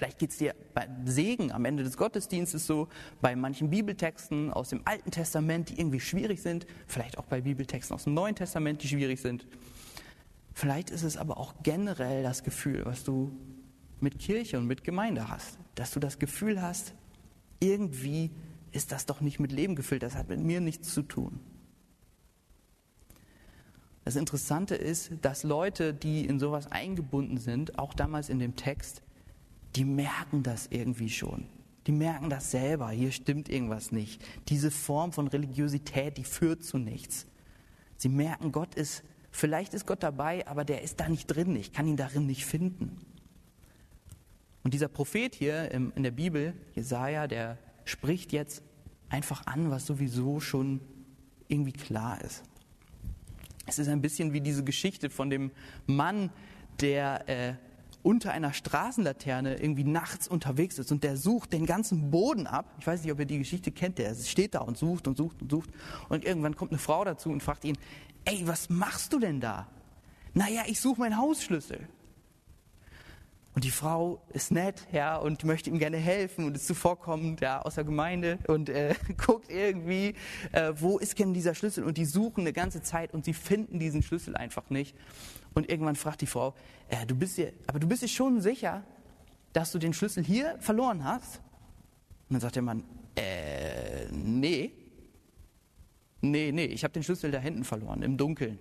Vielleicht 0.01 0.19
geht 0.19 0.31
es 0.31 0.39
dir 0.39 0.55
bei 0.73 0.89
Segen 1.05 1.53
am 1.53 1.67
Ende 1.67 1.83
des 1.83 1.99
Gottesdienstes 1.99 2.67
so, 2.67 2.89
bei 3.21 3.37
manchen 3.37 3.69
Bibeltexten 3.69 4.51
aus 4.51 4.71
dem 4.71 4.81
Alten 4.87 5.11
Testament, 5.11 5.69
die 5.69 5.79
irgendwie 5.79 6.01
schwierig 6.01 6.41
sind, 6.41 6.67
vielleicht 6.87 7.19
auch 7.19 7.27
bei 7.27 7.43
Bibeltexten 7.43 7.95
aus 7.95 8.05
dem 8.05 8.15
Neuen 8.15 8.35
Testament, 8.35 8.83
die 8.83 8.89
schwierig 8.89 9.21
sind. 9.21 9.47
Vielleicht 10.55 10.89
ist 10.89 11.03
es 11.03 11.19
aber 11.19 11.37
auch 11.37 11.53
generell 11.63 12.23
das 12.23 12.45
Gefühl, 12.45 12.87
was 12.87 13.05
du 13.05 13.31
mit 14.01 14.19
Kirche 14.19 14.57
und 14.57 14.67
mit 14.67 14.85
Gemeinde 14.85 15.29
hast, 15.29 15.59
dass 15.75 15.91
du 15.91 16.01
das 16.01 16.19
Gefühl 16.19 16.63
hast, 16.63 16.95
irgendwie 17.61 18.31
ist 18.73 18.93
das 18.93 19.05
doch 19.05 19.21
nicht 19.21 19.39
mit 19.39 19.53
Leben 19.53 19.77
gefüllt, 19.77 20.03
das 20.03 20.15
hat 20.15 20.31
mit 20.31 20.41
mir 20.41 20.63
nichts 20.63 20.95
zu 20.95 21.03
tun. 21.03 21.41
Das 24.07 24.17
Interessante 24.17 24.77
ist, 24.77 25.13
dass 25.21 25.43
Leute, 25.43 25.93
die 25.93 26.25
in 26.25 26.39
sowas 26.39 26.73
eingebunden 26.73 27.37
sind, 27.37 27.79
auch 27.79 27.93
damals 27.93 28.31
in 28.31 28.39
dem 28.39 28.57
Text, 28.57 29.03
die 29.77 29.85
merken 29.85 30.43
das 30.43 30.67
irgendwie 30.71 31.11
schon. 31.11 31.47
Die 31.87 31.93
merken 31.93 32.29
das 32.29 32.51
selber, 32.51 32.91
hier 32.91 33.11
stimmt 33.11 33.49
irgendwas 33.49 33.91
nicht. 33.91 34.23
Diese 34.49 34.71
Form 34.71 35.13
von 35.13 35.29
Religiosität, 35.29 36.19
die 36.19 36.25
führt 36.25 36.63
zu 36.63 36.79
nichts. 36.79 37.27
Sie 37.97 38.09
merken, 38.09 38.53
Gott 38.53 38.75
ist, 38.75 39.03
vielleicht 39.31 39.75
ist 39.75 39.87
Gott 39.87 40.03
dabei, 40.03 40.47
aber 40.47 40.65
der 40.65 40.83
ist 40.83 41.01
da 41.01 41.09
nicht 41.09 41.27
drin, 41.27 41.57
ich 41.57 41.73
kann 41.73 41.87
ihn 41.87 41.97
darin 41.97 42.27
nicht 42.27 42.45
finden. 42.45 42.99
Und 44.63 44.75
dieser 44.75 44.89
Prophet 44.89 45.35
hier 45.35 45.71
in 45.71 46.03
der 46.03 46.11
Bibel, 46.11 46.55
Jesaja, 46.75 47.27
der 47.27 47.57
spricht 47.85 48.33
jetzt 48.33 48.63
einfach 49.09 49.47
an, 49.47 49.71
was 49.71 49.87
sowieso 49.87 50.39
schon 50.41 50.81
irgendwie 51.49 51.73
klar 51.73 52.21
ist. 52.23 52.43
Es 53.67 53.79
ist 53.79 53.89
ein 53.89 54.03
bisschen 54.03 54.33
wie 54.33 54.41
diese 54.41 54.65
Geschichte 54.65 55.11
von 55.11 55.31
dem 55.31 55.51
Mann, 55.87 56.31
der 56.81 57.29
äh, 57.29 57.55
unter 58.03 58.33
einer 58.33 58.53
Straßenlaterne 58.53 59.61
irgendwie 59.61 59.85
nachts 59.85 60.29
unterwegs 60.29 60.79
ist 60.79 60.91
und 60.91 61.05
der 61.05 61.17
sucht 61.17 61.53
den 61.53 61.67
ganzen 61.67 62.11
Boden 62.11 62.47
ab. 62.47 62.75
Ich 62.81 62.87
weiß 62.87 63.03
nicht, 63.03 63.13
ob 63.13 63.19
ihr 63.19 63.27
die 63.27 63.39
Geschichte 63.39 63.71
kennt. 63.73 63.99
Der 63.99 64.15
steht 64.15 64.55
da 64.55 64.61
und 64.61 64.79
sucht 64.79 65.07
und 65.07 65.17
sucht 65.17 65.43
und 65.43 65.51
sucht. 65.51 65.71
Und 66.09 66.25
irgendwann 66.25 66.57
kommt 66.57 66.73
eine 66.73 66.79
Frau 66.79 67.05
dazu 67.05 67.31
und 67.31 67.43
fragt 67.43 67.65
ihn, 67.65 67.77
ey, 68.25 68.47
was 68.47 68.71
machst 68.71 69.13
du 69.13 69.19
denn 69.19 69.41
da? 69.41 69.67
Naja, 70.33 70.63
ich 70.67 70.81
suche 70.81 71.01
meinen 71.01 71.19
Hausschlüssel. 71.19 71.89
Und 73.53 73.65
die 73.65 73.73
Frau 73.73 74.23
ist 74.33 74.53
nett, 74.53 74.87
ja, 74.93 75.17
und 75.17 75.45
möchte 75.45 75.71
ihm 75.71 75.79
gerne 75.79 75.97
helfen 75.97 76.45
und 76.45 76.55
ist 76.55 76.69
zuvorkommend, 76.69 77.41
ja, 77.41 77.61
aus 77.61 77.75
der 77.75 77.85
Gemeinde 77.85 78.39
und 78.47 78.69
äh, 78.69 78.95
guckt 79.27 79.51
irgendwie, 79.51 80.15
äh, 80.53 80.73
wo 80.77 80.99
ist 80.99 81.19
denn 81.19 81.35
dieser 81.35 81.57
Schlüssel? 81.57 81.83
Und 81.83 81.99
die 81.99 82.05
suchen 82.05 82.43
eine 82.43 82.53
ganze 82.53 82.81
Zeit 82.81 83.13
und 83.13 83.25
sie 83.25 83.35
finden 83.35 83.81
diesen 83.81 84.03
Schlüssel 84.03 84.37
einfach 84.37 84.71
nicht. 84.71 84.97
Und 85.55 85.69
irgendwann 85.69 85.97
fragt 85.97 86.21
die 86.21 86.27
Frau, 86.27 86.55
äh, 86.89 87.07
du 87.07 87.15
bist 87.15 87.37
dir, 87.37 87.53
aber 87.67 87.79
du 87.79 87.89
bist 87.89 88.03
dir 88.03 88.09
schon 88.09 88.41
sicher, 88.41 88.85
dass 89.53 89.73
du 89.73 89.79
den 89.79 89.93
Schlüssel 89.93 90.25
hier 90.25 90.57
verloren 90.61 91.05
hast? 91.05 91.37
Und 92.29 92.35
dann 92.35 92.41
sagt 92.41 92.57
der 92.57 92.63
Mann, 92.63 92.85
äh, 93.17 94.07
nee. 94.13 94.73
Nee, 96.21 96.53
nee, 96.53 96.67
ich 96.67 96.85
habe 96.85 96.93
den 96.93 97.03
Schlüssel 97.03 97.31
da 97.31 97.39
hinten 97.39 97.65
verloren, 97.65 98.03
im 98.03 98.17
Dunkeln 98.17 98.59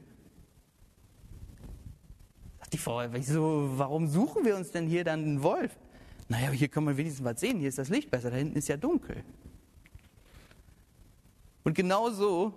die 2.71 2.77
Frau, 2.77 3.01
wieso, 3.11 3.71
warum 3.77 4.07
suchen 4.07 4.45
wir 4.45 4.55
uns 4.55 4.71
denn 4.71 4.87
hier 4.87 5.03
dann 5.03 5.23
einen 5.23 5.43
Wolf? 5.43 5.75
Naja, 6.27 6.51
hier 6.51 6.67
kann 6.67 6.83
man 6.83 6.97
wenigstens 6.97 7.25
was 7.25 7.39
sehen, 7.39 7.59
hier 7.59 7.69
ist 7.69 7.77
das 7.77 7.89
Licht 7.89 8.11
besser, 8.11 8.29
da 8.29 8.37
hinten 8.37 8.57
ist 8.57 8.67
ja 8.67 8.77
dunkel. 8.77 9.23
Und 11.63 11.73
genau 11.73 12.09
so 12.09 12.53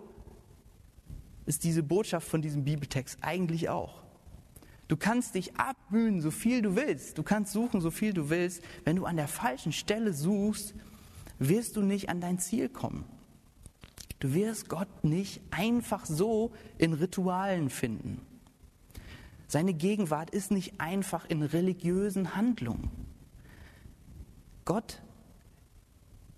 ist 1.46 1.64
diese 1.64 1.82
Botschaft 1.82 2.28
von 2.28 2.42
diesem 2.42 2.64
Bibeltext 2.64 3.18
eigentlich 3.20 3.68
auch. 3.68 4.01
Du 4.88 4.96
kannst 4.96 5.34
dich 5.34 5.56
abmühen, 5.56 6.20
so 6.20 6.30
viel 6.30 6.62
du 6.62 6.76
willst. 6.76 7.16
Du 7.16 7.22
kannst 7.22 7.52
suchen, 7.52 7.80
so 7.80 7.90
viel 7.90 8.12
du 8.12 8.28
willst. 8.30 8.62
Wenn 8.84 8.96
du 8.96 9.06
an 9.06 9.16
der 9.16 9.28
falschen 9.28 9.72
Stelle 9.72 10.12
suchst, 10.12 10.74
wirst 11.38 11.76
du 11.76 11.82
nicht 11.82 12.08
an 12.08 12.20
dein 12.20 12.38
Ziel 12.38 12.68
kommen. 12.68 13.04
Du 14.20 14.34
wirst 14.34 14.68
Gott 14.68 15.02
nicht 15.02 15.40
einfach 15.50 16.06
so 16.06 16.52
in 16.78 16.92
Ritualen 16.92 17.70
finden. 17.70 18.20
Seine 19.48 19.74
Gegenwart 19.74 20.30
ist 20.30 20.50
nicht 20.50 20.80
einfach 20.80 21.28
in 21.28 21.42
religiösen 21.42 22.36
Handlungen. 22.36 22.90
Gott 24.64 25.02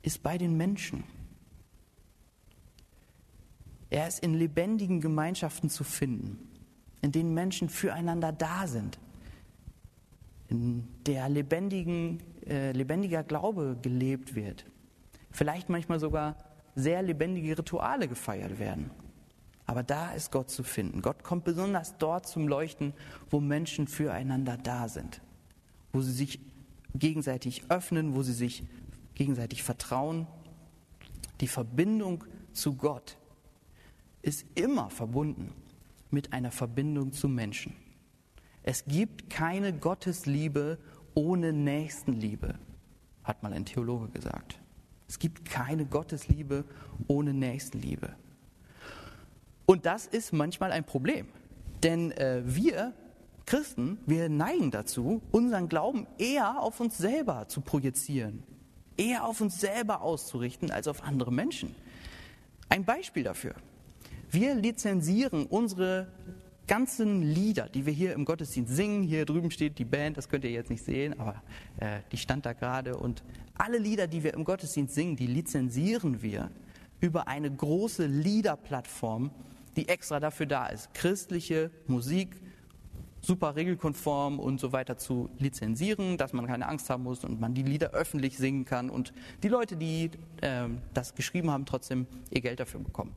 ist 0.03 0.23
bei 0.23 0.39
den 0.39 0.57
Menschen. 0.57 1.05
Er 3.91 4.09
ist 4.09 4.21
in 4.21 4.35
lebendigen 4.35 5.01
Gemeinschaften 5.01 5.71
zu 5.71 5.85
finden, 5.85 6.39
in 7.05 7.13
denen 7.13 7.35
Menschen 7.35 7.69
füreinander 7.69 8.33
da 8.33 8.67
sind, 8.67 8.99
in 10.49 10.89
der 11.05 11.29
lebendigen, 11.29 12.23
äh, 12.47 12.73
lebendiger 12.73 13.23
Glaube 13.23 13.77
gelebt 13.83 14.35
wird, 14.35 14.65
vielleicht 15.31 15.69
manchmal 15.69 16.01
sogar 16.01 16.35
sehr 16.75 17.03
lebendige 17.03 17.59
Rituale 17.59 18.09
gefeiert 18.09 18.59
werden. 18.59 18.91
Aber 19.67 19.83
da 19.83 20.13
ist 20.13 20.33
Gott 20.33 20.49
zu 20.51 20.63
finden. 20.63 21.03
Gott 21.03 21.23
kommt 21.23 21.45
besonders 21.45 21.99
dort 21.99 22.27
zum 22.27 22.49
Leuchten, 22.49 22.95
wo 23.29 23.39
Menschen 23.39 23.87
füreinander 23.87 24.57
da 24.57 24.89
sind, 24.89 25.21
wo 25.93 26.01
sie 26.01 26.13
sich 26.13 26.41
gegenseitig 26.95 27.65
öffnen, 27.69 28.15
wo 28.15 28.23
sie 28.23 28.33
sich 28.33 28.65
gegenseitig 29.15 29.63
vertrauen. 29.63 30.27
Die 31.43 31.49
Verbindung 31.49 32.25
zu 32.55 32.77
Gott 32.77 33.19
ist 34.23 34.47
immer 34.55 34.89
verbunden 34.89 35.53
mit 36.15 36.33
einer 36.33 36.51
Verbindung 36.51 37.13
zu 37.13 37.29
Menschen. 37.29 37.75
Es 38.63 38.85
gibt 38.87 39.29
keine 39.29 39.75
Gottesliebe 39.75 40.79
ohne 41.13 41.53
Nächstenliebe, 41.53 42.55
hat 43.23 43.43
mal 43.43 43.53
ein 43.53 43.67
Theologe 43.67 44.09
gesagt. 44.09 44.59
Es 45.07 45.19
gibt 45.19 45.45
keine 45.45 45.85
Gottesliebe 45.85 46.65
ohne 47.09 47.35
Nächstenliebe. 47.35 48.15
Und 49.67 49.85
das 49.85 50.07
ist 50.07 50.33
manchmal 50.33 50.73
ein 50.73 50.85
Problem. 50.85 51.27
Denn 51.83 52.13
äh, 52.13 52.43
wir 52.45 52.95
Christen, 53.47 53.99
wir 54.07 54.31
neigen 54.31 54.71
dazu, 54.71 55.21
unseren 55.31 55.69
Glauben 55.69 56.07
eher 56.19 56.63
auf 56.63 56.81
uns 56.81 56.97
selber 56.97 57.47
zu 57.49 57.61
projizieren, 57.61 58.43
eher 58.97 59.25
auf 59.27 59.41
uns 59.43 59.61
selber 59.61 60.01
auszurichten 60.01 60.71
als 60.71 60.89
auf 60.89 61.03
andere 61.03 61.31
Menschen. 61.31 61.75
Ein 62.71 62.85
Beispiel 62.85 63.23
dafür. 63.23 63.55
Wir 64.35 64.57
lizenzieren 64.57 65.47
unsere 65.47 66.09
ganzen 66.67 67.23
Lieder, 67.23 67.69
die 67.69 67.87
wir 67.87 67.93
hier 67.93 68.15
im 68.15 68.25
Gottesdienst 68.25 68.75
singen. 68.75 69.05
Hier 69.05 69.27
drüben 69.27 69.53
steht 69.53 69.79
die 69.79 69.85
Band, 69.85 70.17
das 70.17 70.29
könnt 70.29 70.43
ihr 70.43 70.51
jetzt 70.51 70.71
nicht 70.71 70.85
sehen, 70.85 71.21
aber 71.21 71.41
äh, 71.79 72.01
die 72.11 72.17
stand 72.17 72.45
da 72.45 72.53
gerade. 72.53 72.97
Und 72.97 73.23
alle 73.57 73.79
Lieder, 73.79 74.09
die 74.09 74.25
wir 74.25 74.35
im 74.35 74.43
Gottesdienst 74.43 74.93
singen, 74.93 75.15
die 75.15 75.29
lizenzieren 75.29 76.21
wir 76.21 76.51
über 76.99 77.29
eine 77.29 77.49
große 77.49 78.07
Liederplattform, 78.07 79.31
die 79.77 79.89
extra 79.89 80.19
dafür 80.19 80.47
da 80.47 80.67
ist, 80.67 80.93
christliche 80.95 81.71
Musik 81.87 82.35
super 83.21 83.55
regelkonform 83.55 84.41
und 84.41 84.59
so 84.59 84.73
weiter 84.73 84.99
zu 84.99 85.31
lizenzieren, 85.39 86.19
dass 86.19 86.33
man 86.33 86.49
keine 86.49 86.67
Angst 86.67 86.91
haben 86.91 87.05
muss 87.05 87.23
und 87.23 87.41
man 87.41 87.55
die 87.55 87.63
Lieder 87.63 87.93
öffentlich 87.93 88.37
singen 88.37 88.65
kann 88.65 88.91
und 88.91 89.13
die 89.45 89.49
Leute, 89.49 89.77
die 89.77 90.11
äh, 90.41 90.67
das 90.93 91.15
geschrieben 91.15 91.53
haben, 91.53 91.67
trotzdem 91.67 92.09
ihr 92.31 92.41
Geld 92.41 92.59
dafür 92.59 92.81
bekommen. 92.81 93.15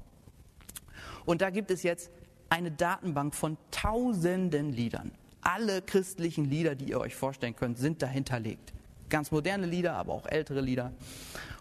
Und 1.25 1.41
da 1.41 1.49
gibt 1.49 1.71
es 1.71 1.83
jetzt 1.83 2.11
eine 2.49 2.71
Datenbank 2.71 3.35
von 3.35 3.57
tausenden 3.71 4.71
Liedern. 4.71 5.11
Alle 5.41 5.81
christlichen 5.81 6.45
Lieder, 6.45 6.75
die 6.75 6.89
ihr 6.89 6.99
euch 6.99 7.15
vorstellen 7.15 7.55
könnt, 7.55 7.77
sind 7.77 8.01
dahinterlegt. 8.01 8.73
Ganz 9.09 9.31
moderne 9.31 9.65
Lieder, 9.65 9.95
aber 9.95 10.13
auch 10.13 10.25
ältere 10.25 10.61
Lieder. 10.61 10.91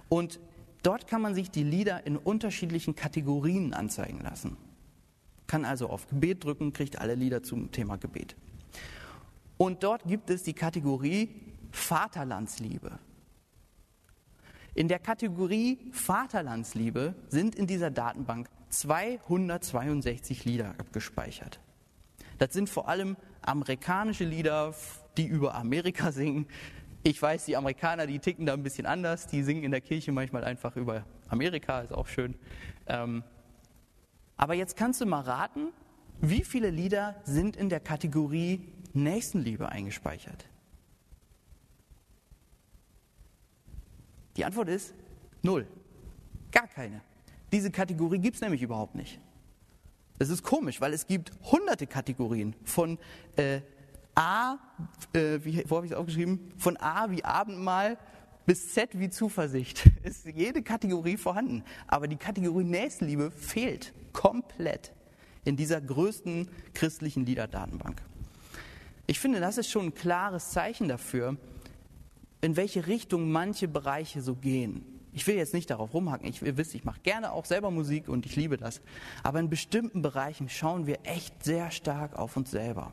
Und 0.08 0.40
dort 0.82 1.06
kann 1.06 1.22
man 1.22 1.34
sich 1.34 1.50
die 1.50 1.62
Lieder 1.62 2.06
in 2.06 2.16
unterschiedlichen 2.16 2.94
Kategorien 2.94 3.74
anzeigen 3.74 4.20
lassen 4.20 4.56
kann 5.46 5.64
also 5.64 5.88
auf 5.88 6.08
Gebet 6.08 6.44
drücken, 6.44 6.72
kriegt 6.72 6.98
alle 6.98 7.14
Lieder 7.14 7.42
zum 7.42 7.70
Thema 7.72 7.96
Gebet. 7.96 8.36
Und 9.56 9.82
dort 9.82 10.04
gibt 10.04 10.30
es 10.30 10.42
die 10.42 10.52
Kategorie 10.52 11.30
Vaterlandsliebe. 11.70 12.98
In 14.74 14.88
der 14.88 14.98
Kategorie 14.98 15.78
Vaterlandsliebe 15.92 17.14
sind 17.28 17.54
in 17.54 17.66
dieser 17.66 17.90
Datenbank 17.90 18.48
262 18.68 20.44
Lieder 20.44 20.74
abgespeichert. 20.78 21.60
Das 22.38 22.52
sind 22.52 22.68
vor 22.68 22.88
allem 22.88 23.16
amerikanische 23.42 24.24
Lieder, 24.24 24.74
die 25.16 25.26
über 25.26 25.54
Amerika 25.54 26.12
singen. 26.12 26.46
Ich 27.02 27.20
weiß, 27.20 27.44
die 27.44 27.56
Amerikaner, 27.56 28.06
die 28.06 28.18
ticken 28.18 28.46
da 28.46 28.54
ein 28.54 28.62
bisschen 28.62 28.86
anders. 28.86 29.26
Die 29.26 29.42
singen 29.42 29.62
in 29.62 29.70
der 29.70 29.80
Kirche 29.80 30.12
manchmal 30.12 30.44
einfach 30.44 30.76
über 30.76 31.04
Amerika, 31.28 31.80
ist 31.80 31.92
auch 31.92 32.08
schön. 32.08 32.34
Ähm, 32.86 33.22
aber 34.36 34.54
jetzt 34.54 34.76
kannst 34.76 35.00
du 35.00 35.06
mal 35.06 35.20
raten, 35.20 35.68
wie 36.20 36.42
viele 36.42 36.70
Lieder 36.70 37.14
sind 37.24 37.56
in 37.56 37.68
der 37.68 37.80
Kategorie 37.80 38.72
Nächstenliebe 38.92 39.68
eingespeichert? 39.68 40.48
Die 44.36 44.44
Antwort 44.44 44.68
ist 44.68 44.94
null. 45.42 45.66
Gar 46.50 46.66
keine. 46.66 47.00
Diese 47.52 47.70
Kategorie 47.70 48.18
gibt 48.18 48.36
es 48.36 48.42
nämlich 48.42 48.62
überhaupt 48.62 48.94
nicht. 48.94 49.20
Das 50.18 50.30
ist 50.30 50.42
komisch, 50.42 50.80
weil 50.80 50.92
es 50.92 51.06
gibt 51.06 51.32
hunderte 51.42 51.86
Kategorien 51.86 52.54
von 52.64 52.98
äh, 53.36 53.60
A, 54.14 54.56
äh, 55.12 55.38
wie, 55.42 55.62
wo 55.68 55.76
habe 55.76 55.86
ich 55.86 55.92
es 55.92 55.98
aufgeschrieben? 55.98 56.52
Von 56.56 56.76
A 56.78 57.10
wie 57.10 57.22
Abendmahl 57.22 57.98
bis 58.46 58.72
Z 58.72 58.98
wie 58.98 59.10
Zuversicht. 59.10 59.90
Ist 60.04 60.24
jede 60.26 60.62
Kategorie 60.62 61.16
vorhanden. 61.16 61.64
Aber 61.86 62.08
die 62.08 62.16
Kategorie 62.16 62.64
Nächstenliebe 62.64 63.30
fehlt 63.30 63.92
komplett 64.12 64.92
in 65.44 65.56
dieser 65.56 65.80
größten 65.80 66.48
christlichen 66.72 67.26
Liederdatenbank. 67.26 68.00
Ich 69.06 69.20
finde, 69.20 69.38
das 69.38 69.58
ist 69.58 69.70
schon 69.70 69.86
ein 69.86 69.94
klares 69.94 70.50
Zeichen 70.50 70.88
dafür, 70.88 71.36
in 72.40 72.56
welche 72.56 72.86
Richtung 72.86 73.30
manche 73.30 73.68
Bereiche 73.68 74.20
so 74.20 74.34
gehen. 74.34 74.84
Ich 75.16 75.26
will 75.26 75.36
jetzt 75.36 75.54
nicht 75.54 75.70
darauf 75.70 75.94
rumhacken. 75.94 76.28
Ich, 76.28 76.42
ihr 76.42 76.58
wisst, 76.58 76.74
ich 76.74 76.84
mache 76.84 77.00
gerne 77.00 77.32
auch 77.32 77.46
selber 77.46 77.70
Musik 77.70 78.06
und 78.06 78.26
ich 78.26 78.36
liebe 78.36 78.58
das. 78.58 78.82
Aber 79.22 79.40
in 79.40 79.48
bestimmten 79.48 80.02
Bereichen 80.02 80.50
schauen 80.50 80.86
wir 80.86 80.98
echt 81.04 81.42
sehr 81.42 81.70
stark 81.70 82.18
auf 82.18 82.36
uns 82.36 82.50
selber. 82.50 82.92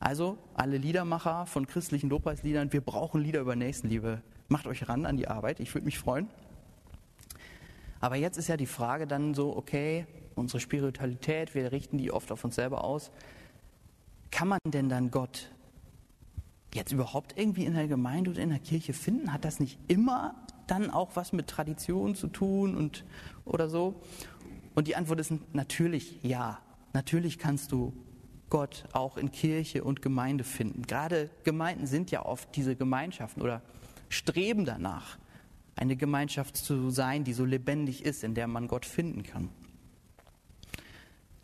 Also, 0.00 0.36
alle 0.52 0.76
Liedermacher 0.76 1.46
von 1.46 1.66
christlichen 1.66 2.10
Lobpreisliedern, 2.10 2.74
wir 2.74 2.82
brauchen 2.82 3.22
Lieder 3.22 3.40
über 3.40 3.56
Nächstenliebe. 3.56 4.20
Macht 4.48 4.66
euch 4.66 4.86
ran 4.86 5.06
an 5.06 5.16
die 5.16 5.28
Arbeit, 5.28 5.60
ich 5.60 5.72
würde 5.72 5.86
mich 5.86 5.98
freuen. 5.98 6.28
Aber 8.00 8.16
jetzt 8.16 8.36
ist 8.36 8.48
ja 8.48 8.58
die 8.58 8.66
Frage 8.66 9.06
dann 9.06 9.32
so, 9.32 9.56
okay, 9.56 10.06
unsere 10.34 10.60
Spiritualität, 10.60 11.54
wir 11.54 11.72
richten 11.72 11.96
die 11.96 12.12
oft 12.12 12.30
auf 12.30 12.44
uns 12.44 12.56
selber 12.56 12.84
aus. 12.84 13.10
Kann 14.30 14.48
man 14.48 14.58
denn 14.66 14.90
dann 14.90 15.10
Gott 15.10 15.50
jetzt 16.74 16.92
überhaupt 16.92 17.38
irgendwie 17.38 17.64
in 17.64 17.72
der 17.72 17.88
Gemeinde 17.88 18.32
oder 18.32 18.42
in 18.42 18.50
der 18.50 18.58
Kirche 18.58 18.92
finden? 18.92 19.32
Hat 19.32 19.46
das 19.46 19.58
nicht 19.58 19.78
immer 19.88 20.34
dann 20.66 20.90
auch 20.90 21.10
was 21.14 21.32
mit 21.32 21.48
Tradition 21.48 22.14
zu 22.14 22.28
tun 22.28 22.76
und 22.76 23.04
oder 23.44 23.68
so? 23.68 24.00
Und 24.74 24.88
die 24.88 24.96
Antwort 24.96 25.20
ist 25.20 25.32
natürlich 25.52 26.18
ja. 26.22 26.60
Natürlich 26.92 27.38
kannst 27.38 27.72
du 27.72 27.92
Gott 28.50 28.84
auch 28.92 29.16
in 29.16 29.30
Kirche 29.32 29.82
und 29.82 30.02
Gemeinde 30.02 30.44
finden. 30.44 30.82
Gerade 30.82 31.30
Gemeinden 31.44 31.86
sind 31.86 32.10
ja 32.10 32.24
oft 32.24 32.54
diese 32.54 32.76
Gemeinschaften 32.76 33.40
oder 33.40 33.62
streben 34.10 34.64
danach, 34.64 35.16
eine 35.74 35.96
Gemeinschaft 35.96 36.56
zu 36.56 36.90
sein, 36.90 37.24
die 37.24 37.32
so 37.32 37.46
lebendig 37.46 38.04
ist, 38.04 38.24
in 38.24 38.34
der 38.34 38.46
man 38.46 38.68
Gott 38.68 38.84
finden 38.84 39.22
kann. 39.22 39.48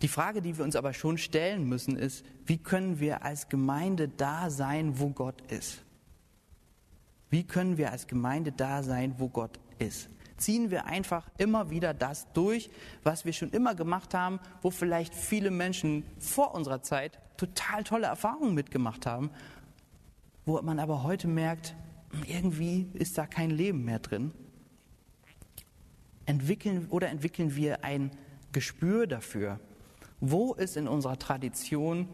Die 0.02 0.08
Frage, 0.08 0.42
die 0.42 0.56
wir 0.56 0.64
uns 0.64 0.76
aber 0.76 0.92
schon 0.92 1.18
stellen 1.18 1.68
müssen, 1.68 1.96
ist, 1.96 2.25
wie 2.46 2.58
können 2.58 3.00
wir 3.00 3.25
als 3.25 3.48
Gemeinde 3.48 4.08
da 4.08 4.48
sein, 4.50 5.00
wo 5.00 5.08
Gott 5.08 5.40
ist? 5.50 5.82
Wie 7.30 7.44
können 7.44 7.76
wir 7.76 7.92
als 7.92 8.06
Gemeinde 8.06 8.52
da 8.52 8.82
sein, 8.82 9.14
wo 9.19 9.28
Gott 9.28 9.58
ist? 9.78 10.08
Ziehen 10.36 10.71
wir 10.71 10.86
einfach 10.86 11.28
immer 11.36 11.71
wieder 11.71 11.93
das 11.95 12.32
durch, 12.32 12.71
was 13.02 13.25
wir 13.25 13.32
schon 13.32 13.50
immer 13.50 13.75
gemacht 13.75 14.14
haben, 14.14 14.38
wo 14.62 14.71
vielleicht 14.71 15.14
viele 15.14 15.50
Menschen 15.50 16.04
vor 16.19 16.54
unserer 16.54 16.82
Zeit 16.82 17.19
total 17.36 17.84
tolle 17.84 18.06
Erfahrungen 18.06 18.54
mitgemacht 18.54 19.04
haben, 19.04 19.30
wo 20.47 20.60
man 20.62 20.78
aber 20.78 21.02
heute 21.02 21.28
merkt, 21.28 21.75
irgendwie 22.26 22.88
ist 22.95 23.19
da 23.19 23.26
kein 23.26 23.50
Leben 23.50 23.84
mehr 23.84 23.99
drin. 23.99 24.32
Entwickeln 26.25 26.86
oder 26.88 27.08
entwickeln 27.08 27.56
wir 27.56 27.84
ein 27.84 28.10
Gespür 28.52 29.06
dafür, 29.06 29.60
wo 30.21 30.54
es 30.56 30.76
in 30.76 30.88
unserer 30.88 31.19
Tradition 31.19 32.08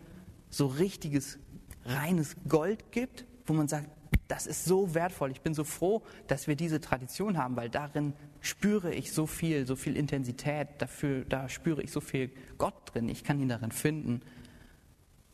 so 0.50 0.66
richtiges, 0.66 1.38
reines 1.85 2.37
Gold 2.48 2.92
gibt, 2.92 3.24
wo 3.46 3.53
man 3.53 3.68
sagt, 3.68 3.88
das 4.28 4.46
ist 4.46 4.64
so 4.64 4.94
wertvoll. 4.94 5.30
Ich 5.30 5.42
bin 5.42 5.54
so 5.54 5.64
froh, 5.64 6.02
dass 6.26 6.46
wir 6.46 6.56
diese 6.56 6.80
Tradition 6.80 7.37
haben, 7.37 7.56
weil 7.56 7.68
darin 7.68 8.14
spüre 8.40 8.94
ich 8.94 9.12
so 9.12 9.26
viel, 9.26 9.66
so 9.66 9.76
viel 9.76 9.96
Intensität, 9.96 10.68
dafür, 10.78 11.24
da 11.24 11.48
spüre 11.48 11.82
ich 11.82 11.92
so 11.92 12.00
viel 12.00 12.30
Gott 12.56 12.74
drin. 12.87 13.08
Ich 13.08 13.24
kann 13.24 13.38
ihn 13.38 13.48
darin 13.48 13.70
finden. 13.70 14.22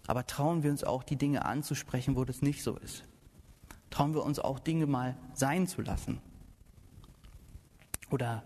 Aber 0.06 0.26
trauen 0.26 0.62
wir 0.62 0.70
uns 0.70 0.82
auch, 0.82 1.04
die 1.04 1.16
Dinge 1.16 1.44
anzusprechen, 1.44 2.16
wo 2.16 2.24
das 2.24 2.42
nicht 2.42 2.62
so 2.62 2.76
ist? 2.78 3.04
Trauen 3.90 4.14
wir 4.14 4.24
uns 4.24 4.38
auch, 4.38 4.58
Dinge 4.58 4.86
mal 4.86 5.16
sein 5.34 5.68
zu 5.68 5.82
lassen? 5.82 6.20
Oder 8.10 8.42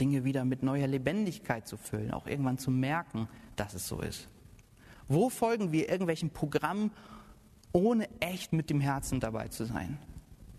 Dinge 0.00 0.24
wieder 0.24 0.44
mit 0.44 0.62
neuer 0.62 0.88
Lebendigkeit 0.88 1.68
zu 1.68 1.76
füllen, 1.76 2.12
auch 2.12 2.26
irgendwann 2.26 2.58
zu 2.58 2.72
merken, 2.72 3.28
dass 3.54 3.74
es 3.74 3.86
so 3.86 4.00
ist? 4.00 4.28
Wo 5.06 5.30
folgen 5.30 5.72
wir 5.72 5.88
irgendwelchen 5.88 6.30
Programmen, 6.30 6.90
ohne 7.72 8.08
echt 8.20 8.52
mit 8.52 8.70
dem 8.70 8.80
Herzen 8.80 9.20
dabei 9.20 9.48
zu 9.48 9.64
sein? 9.64 9.98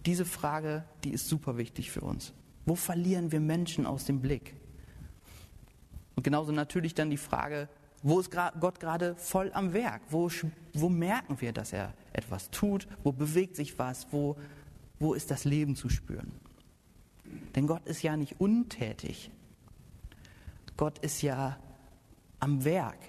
Diese 0.06 0.26
Frage, 0.26 0.84
die 1.04 1.12
ist 1.12 1.28
super 1.28 1.58
wichtig 1.58 1.92
für 1.92 2.02
uns. 2.02 2.34
Wo 2.66 2.76
verlieren 2.76 3.32
wir 3.32 3.40
Menschen 3.40 3.86
aus 3.86 4.06
dem 4.06 4.22
Blick? 4.22 4.56
Und 6.16 6.24
genauso 6.24 6.52
natürlich 6.52 6.94
dann 6.94 7.10
die 7.10 7.18
Frage, 7.18 7.70
wo 8.02 8.20
ist 8.20 8.32
Gott 8.32 8.80
gerade 8.80 9.16
voll 9.16 9.52
am 9.54 9.74
Werk? 9.74 10.02
Wo, 10.10 10.30
wo 10.74 10.90
merken 10.90 11.42
wir, 11.42 11.52
dass 11.52 11.74
er 11.74 11.94
etwas 12.14 12.50
tut? 12.50 12.88
Wo 13.04 13.12
bewegt 13.12 13.56
sich 13.56 13.78
was? 13.78 14.08
Wo, 14.12 14.38
wo 15.00 15.14
ist 15.14 15.32
das 15.32 15.44
Leben 15.44 15.76
zu 15.76 15.90
spüren? 15.90 16.32
Denn 17.56 17.68
Gott 17.68 17.86
ist 17.86 18.02
ja 18.02 18.16
nicht 18.16 18.40
untätig. 18.40 19.32
Gott 20.78 21.00
ist 21.00 21.22
ja 21.22 21.58
am 22.40 22.64
Werk. 22.64 23.00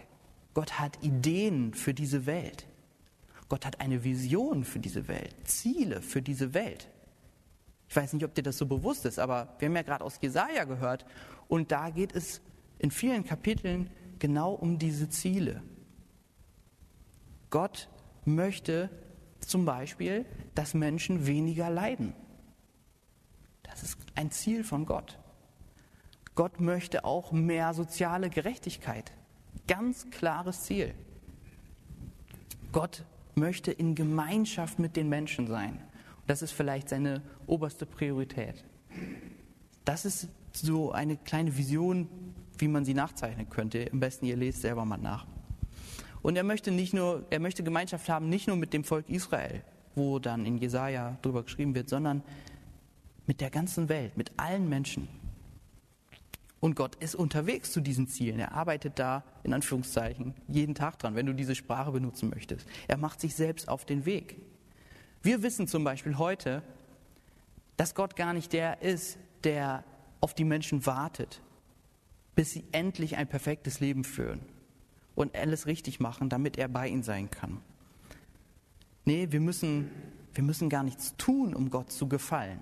Gott 0.54 0.80
hat 0.80 1.02
Ideen 1.02 1.72
für 1.74 1.94
diese 1.94 2.26
Welt. 2.26 2.66
Gott 3.50 3.66
hat 3.66 3.80
eine 3.80 4.04
Vision 4.04 4.64
für 4.64 4.78
diese 4.78 5.08
Welt, 5.08 5.34
Ziele 5.44 6.00
für 6.00 6.22
diese 6.22 6.54
Welt. 6.54 6.88
Ich 7.88 7.96
weiß 7.96 8.12
nicht, 8.12 8.24
ob 8.24 8.32
dir 8.32 8.44
das 8.44 8.56
so 8.56 8.64
bewusst 8.64 9.04
ist, 9.04 9.18
aber 9.18 9.56
wir 9.58 9.66
haben 9.66 9.74
ja 9.74 9.82
gerade 9.82 10.04
aus 10.04 10.20
Jesaja 10.22 10.64
gehört 10.64 11.04
und 11.48 11.72
da 11.72 11.90
geht 11.90 12.14
es 12.14 12.40
in 12.78 12.92
vielen 12.92 13.24
Kapiteln 13.24 13.90
genau 14.20 14.52
um 14.52 14.78
diese 14.78 15.08
Ziele. 15.08 15.64
Gott 17.50 17.88
möchte 18.24 18.88
zum 19.40 19.64
Beispiel, 19.64 20.26
dass 20.54 20.72
Menschen 20.72 21.26
weniger 21.26 21.70
leiden. 21.70 22.14
Das 23.64 23.82
ist 23.82 23.98
ein 24.14 24.30
Ziel 24.30 24.62
von 24.62 24.86
Gott. 24.86 25.18
Gott 26.36 26.60
möchte 26.60 27.04
auch 27.04 27.32
mehr 27.32 27.74
soziale 27.74 28.30
Gerechtigkeit. 28.30 29.10
Ganz 29.66 30.08
klares 30.10 30.62
Ziel. 30.62 30.94
Gott 32.70 33.04
möchte 33.40 33.72
in 33.72 33.96
Gemeinschaft 33.96 34.79
mit 34.79 34.94
den 34.94 35.09
Menschen 35.09 35.48
sein. 35.48 35.72
Und 35.72 36.29
das 36.29 36.42
ist 36.42 36.53
vielleicht 36.53 36.88
seine 36.88 37.22
oberste 37.46 37.87
Priorität. 37.87 38.64
Das 39.85 40.05
ist 40.05 40.29
so 40.53 40.92
eine 40.92 41.16
kleine 41.16 41.57
Vision, 41.57 42.09
wie 42.59 42.68
man 42.68 42.85
sie 42.85 42.94
nachzeichnen 42.94 43.50
könnte. 43.50 43.88
Am 43.92 43.98
besten 43.98 44.26
ihr 44.26 44.37
lest 44.37 44.61
selber 44.61 44.85
mal 44.85 44.98
nach. 44.98 45.26
Und 46.22 46.37
er 46.37 46.44
möchte 46.44 46.70
nicht 46.70 46.92
nur, 46.92 47.24
er 47.31 47.40
möchte 47.40 47.64
Gemeinschaft 47.64 48.09
haben, 48.09 48.29
nicht 48.29 48.46
nur 48.46 48.57
mit 48.57 48.72
dem 48.72 48.85
Volk 48.85 49.09
Israel, 49.09 49.62
wo 49.94 50.18
dann 50.18 50.44
in 50.44 50.59
Jesaja 50.59 51.16
drüber 51.22 51.42
geschrieben 51.42 51.74
wird, 51.74 51.88
sondern 51.88 52.22
mit 53.26 53.40
der 53.40 53.50
ganzen 53.50 53.88
Welt, 53.88 54.16
mit 54.16 54.33
allen 54.37 54.68
Menschen. 54.68 55.09
Und 56.60 56.76
Gott 56.76 56.94
ist 56.96 57.14
unterwegs 57.14 57.72
zu 57.72 57.80
diesen 57.80 58.06
Zielen. 58.06 58.38
Er 58.38 58.52
arbeitet 58.52 58.98
da, 58.98 59.24
in 59.42 59.54
Anführungszeichen, 59.54 60.34
jeden 60.46 60.74
Tag 60.74 60.98
dran, 60.98 61.14
wenn 61.16 61.26
du 61.26 61.34
diese 61.34 61.54
Sprache 61.54 61.90
benutzen 61.90 62.28
möchtest. 62.28 62.66
Er 62.86 62.98
macht 62.98 63.20
sich 63.20 63.34
selbst 63.34 63.68
auf 63.68 63.86
den 63.86 64.04
Weg. 64.04 64.36
Wir 65.22 65.42
wissen 65.42 65.66
zum 65.66 65.84
Beispiel 65.84 66.18
heute, 66.18 66.62
dass 67.78 67.94
Gott 67.94 68.14
gar 68.14 68.34
nicht 68.34 68.52
der 68.52 68.82
ist, 68.82 69.18
der 69.42 69.84
auf 70.20 70.34
die 70.34 70.44
Menschen 70.44 70.84
wartet, 70.84 71.40
bis 72.34 72.52
sie 72.52 72.64
endlich 72.72 73.16
ein 73.16 73.26
perfektes 73.26 73.80
Leben 73.80 74.04
führen 74.04 74.40
und 75.14 75.34
alles 75.34 75.66
richtig 75.66 75.98
machen, 75.98 76.28
damit 76.28 76.58
er 76.58 76.68
bei 76.68 76.88
ihnen 76.88 77.02
sein 77.02 77.30
kann. 77.30 77.62
Nee, 79.06 79.28
wir 79.30 79.40
müssen, 79.40 79.90
wir 80.34 80.44
müssen 80.44 80.68
gar 80.68 80.82
nichts 80.82 81.16
tun, 81.16 81.54
um 81.54 81.70
Gott 81.70 81.90
zu 81.90 82.06
gefallen. 82.06 82.60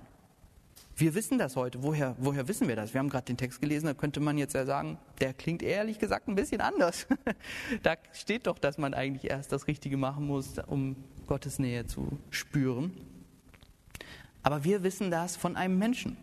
Wir 0.99 1.15
wissen 1.15 1.37
das 1.37 1.55
heute. 1.55 1.81
Woher, 1.81 2.13
woher 2.19 2.49
wissen 2.49 2.67
wir 2.67 2.75
das? 2.75 2.93
Wir 2.93 2.99
haben 2.99 3.07
gerade 3.07 3.23
den 3.23 3.37
Text 3.37 3.61
gelesen, 3.61 3.85
da 3.85 3.93
könnte 3.93 4.19
man 4.19 4.37
jetzt 4.37 4.53
ja 4.53 4.65
sagen, 4.65 4.97
der 5.21 5.33
klingt 5.33 5.63
ehrlich 5.63 5.97
gesagt 5.97 6.27
ein 6.27 6.35
bisschen 6.35 6.59
anders. 6.59 7.07
da 7.83 7.95
steht 8.11 8.47
doch, 8.47 8.59
dass 8.59 8.77
man 8.77 8.93
eigentlich 8.93 9.31
erst 9.31 9.53
das 9.53 9.67
Richtige 9.67 9.95
machen 9.95 10.27
muss, 10.27 10.57
um 10.67 10.97
Gottes 11.25 11.57
Nähe 11.57 11.85
zu 11.85 12.19
spüren. 12.31 12.91
Aber 14.43 14.65
wir 14.65 14.83
wissen 14.83 15.09
das 15.09 15.37
von 15.37 15.55
einem 15.55 15.77
Menschen. 15.77 16.17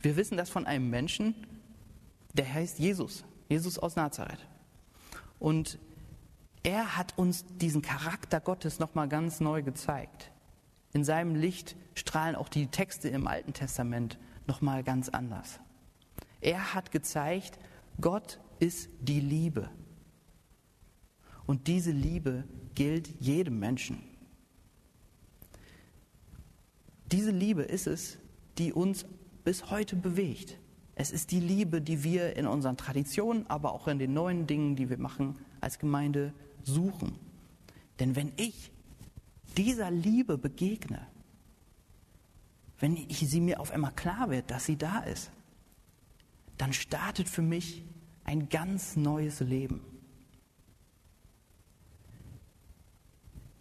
Wir 0.00 0.16
wissen 0.16 0.36
das 0.36 0.50
von 0.50 0.66
einem 0.66 0.90
Menschen, 0.90 1.34
der 2.34 2.52
heißt 2.52 2.78
Jesus, 2.78 3.24
Jesus 3.48 3.78
aus 3.78 3.96
Nazareth. 3.96 4.46
Und 5.38 5.78
er 6.62 6.98
hat 6.98 7.16
uns 7.16 7.46
diesen 7.46 7.80
Charakter 7.80 8.40
Gottes 8.40 8.78
nochmal 8.78 9.08
ganz 9.08 9.40
neu 9.40 9.62
gezeigt. 9.62 10.31
In 10.92 11.04
seinem 11.04 11.34
Licht 11.34 11.76
strahlen 11.94 12.36
auch 12.36 12.48
die 12.48 12.66
Texte 12.66 13.08
im 13.08 13.26
Alten 13.26 13.52
Testament 13.52 14.18
nochmal 14.46 14.82
ganz 14.82 15.08
anders. 15.08 15.60
Er 16.40 16.74
hat 16.74 16.90
gezeigt, 16.90 17.58
Gott 18.00 18.40
ist 18.58 18.90
die 19.00 19.20
Liebe. 19.20 19.70
Und 21.46 21.66
diese 21.66 21.92
Liebe 21.92 22.44
gilt 22.74 23.08
jedem 23.20 23.58
Menschen. 23.58 24.02
Diese 27.06 27.30
Liebe 27.30 27.62
ist 27.62 27.86
es, 27.86 28.18
die 28.58 28.72
uns 28.72 29.04
bis 29.44 29.70
heute 29.70 29.96
bewegt. 29.96 30.58
Es 30.94 31.10
ist 31.10 31.30
die 31.30 31.40
Liebe, 31.40 31.80
die 31.80 32.04
wir 32.04 32.36
in 32.36 32.46
unseren 32.46 32.76
Traditionen, 32.76 33.46
aber 33.48 33.72
auch 33.72 33.88
in 33.88 33.98
den 33.98 34.12
neuen 34.12 34.46
Dingen, 34.46 34.76
die 34.76 34.90
wir 34.90 34.98
machen, 34.98 35.38
als 35.60 35.78
Gemeinde 35.78 36.32
suchen. 36.62 37.18
Denn 37.98 38.14
wenn 38.14 38.32
ich 38.36 38.70
dieser 39.52 39.90
Liebe 39.90 40.38
begegne, 40.38 41.06
wenn 42.78 42.96
ich 42.96 43.18
sie 43.18 43.40
mir 43.40 43.60
auf 43.60 43.70
einmal 43.70 43.92
klar 43.92 44.30
wird, 44.30 44.50
dass 44.50 44.66
sie 44.66 44.76
da 44.76 45.00
ist, 45.00 45.30
dann 46.58 46.72
startet 46.72 47.28
für 47.28 47.42
mich 47.42 47.84
ein 48.24 48.48
ganz 48.48 48.96
neues 48.96 49.40
Leben. 49.40 49.80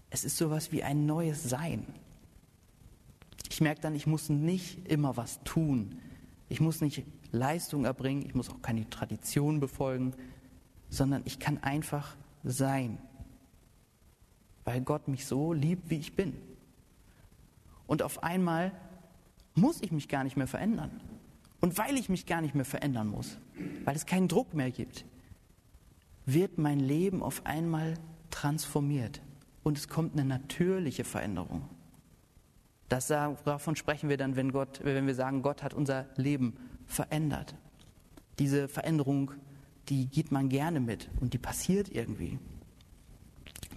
Es 0.09 0.23
ist 0.23 0.37
sowas 0.37 0.71
wie 0.71 0.83
ein 0.83 1.05
neues 1.05 1.43
Sein. 1.43 1.85
Ich 3.49 3.61
merke 3.61 3.81
dann, 3.81 3.95
ich 3.95 4.07
muss 4.07 4.29
nicht 4.29 4.87
immer 4.87 5.17
was 5.17 5.41
tun. 5.43 5.99
Ich 6.49 6.59
muss 6.59 6.81
nicht 6.81 7.05
Leistung 7.31 7.85
erbringen, 7.85 8.25
ich 8.25 8.35
muss 8.35 8.49
auch 8.49 8.61
keine 8.61 8.89
Tradition 8.89 9.59
befolgen, 9.59 10.13
sondern 10.89 11.21
ich 11.25 11.39
kann 11.39 11.57
einfach 11.59 12.15
sein, 12.43 12.97
weil 14.71 14.79
Gott 14.79 15.09
mich 15.09 15.25
so 15.25 15.51
liebt, 15.51 15.89
wie 15.89 15.97
ich 15.97 16.15
bin. 16.15 16.33
Und 17.87 18.01
auf 18.03 18.23
einmal 18.23 18.71
muss 19.53 19.81
ich 19.81 19.91
mich 19.91 20.07
gar 20.07 20.23
nicht 20.23 20.37
mehr 20.37 20.47
verändern. 20.47 21.01
Und 21.59 21.77
weil 21.77 21.97
ich 21.97 22.07
mich 22.07 22.25
gar 22.25 22.39
nicht 22.39 22.55
mehr 22.55 22.63
verändern 22.63 23.07
muss, 23.07 23.37
weil 23.83 23.97
es 23.97 24.05
keinen 24.05 24.29
Druck 24.29 24.53
mehr 24.53 24.71
gibt, 24.71 25.03
wird 26.25 26.57
mein 26.57 26.79
Leben 26.79 27.21
auf 27.21 27.45
einmal 27.45 27.95
transformiert 28.29 29.21
und 29.63 29.77
es 29.77 29.89
kommt 29.89 30.13
eine 30.13 30.23
natürliche 30.23 31.03
Veränderung. 31.03 31.67
Das, 32.87 33.07
davon 33.07 33.75
sprechen 33.75 34.07
wir 34.07 34.15
dann, 34.15 34.37
wenn, 34.37 34.53
Gott, 34.53 34.79
wenn 34.83 35.05
wir 35.05 35.15
sagen, 35.15 35.41
Gott 35.41 35.63
hat 35.63 35.73
unser 35.73 36.07
Leben 36.15 36.55
verändert. 36.85 37.55
Diese 38.39 38.69
Veränderung, 38.69 39.31
die 39.89 40.07
geht 40.07 40.31
man 40.31 40.47
gerne 40.47 40.79
mit 40.79 41.09
und 41.19 41.33
die 41.33 41.39
passiert 41.39 41.89
irgendwie. 41.89 42.39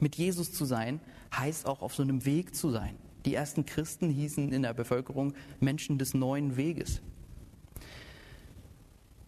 Mit 0.04 0.16
Jesus 0.16 0.52
zu 0.52 0.66
sein, 0.66 1.00
heißt 1.34 1.64
auch 1.64 1.80
auf 1.80 1.94
so 1.94 2.02
einem 2.02 2.26
Weg 2.26 2.54
zu 2.54 2.68
sein. 2.68 2.98
Die 3.24 3.34
ersten 3.34 3.64
Christen 3.64 4.10
hießen 4.10 4.52
in 4.52 4.60
der 4.60 4.74
Bevölkerung 4.74 5.32
Menschen 5.60 5.96
des 5.96 6.12
neuen 6.12 6.58
Weges. 6.58 7.00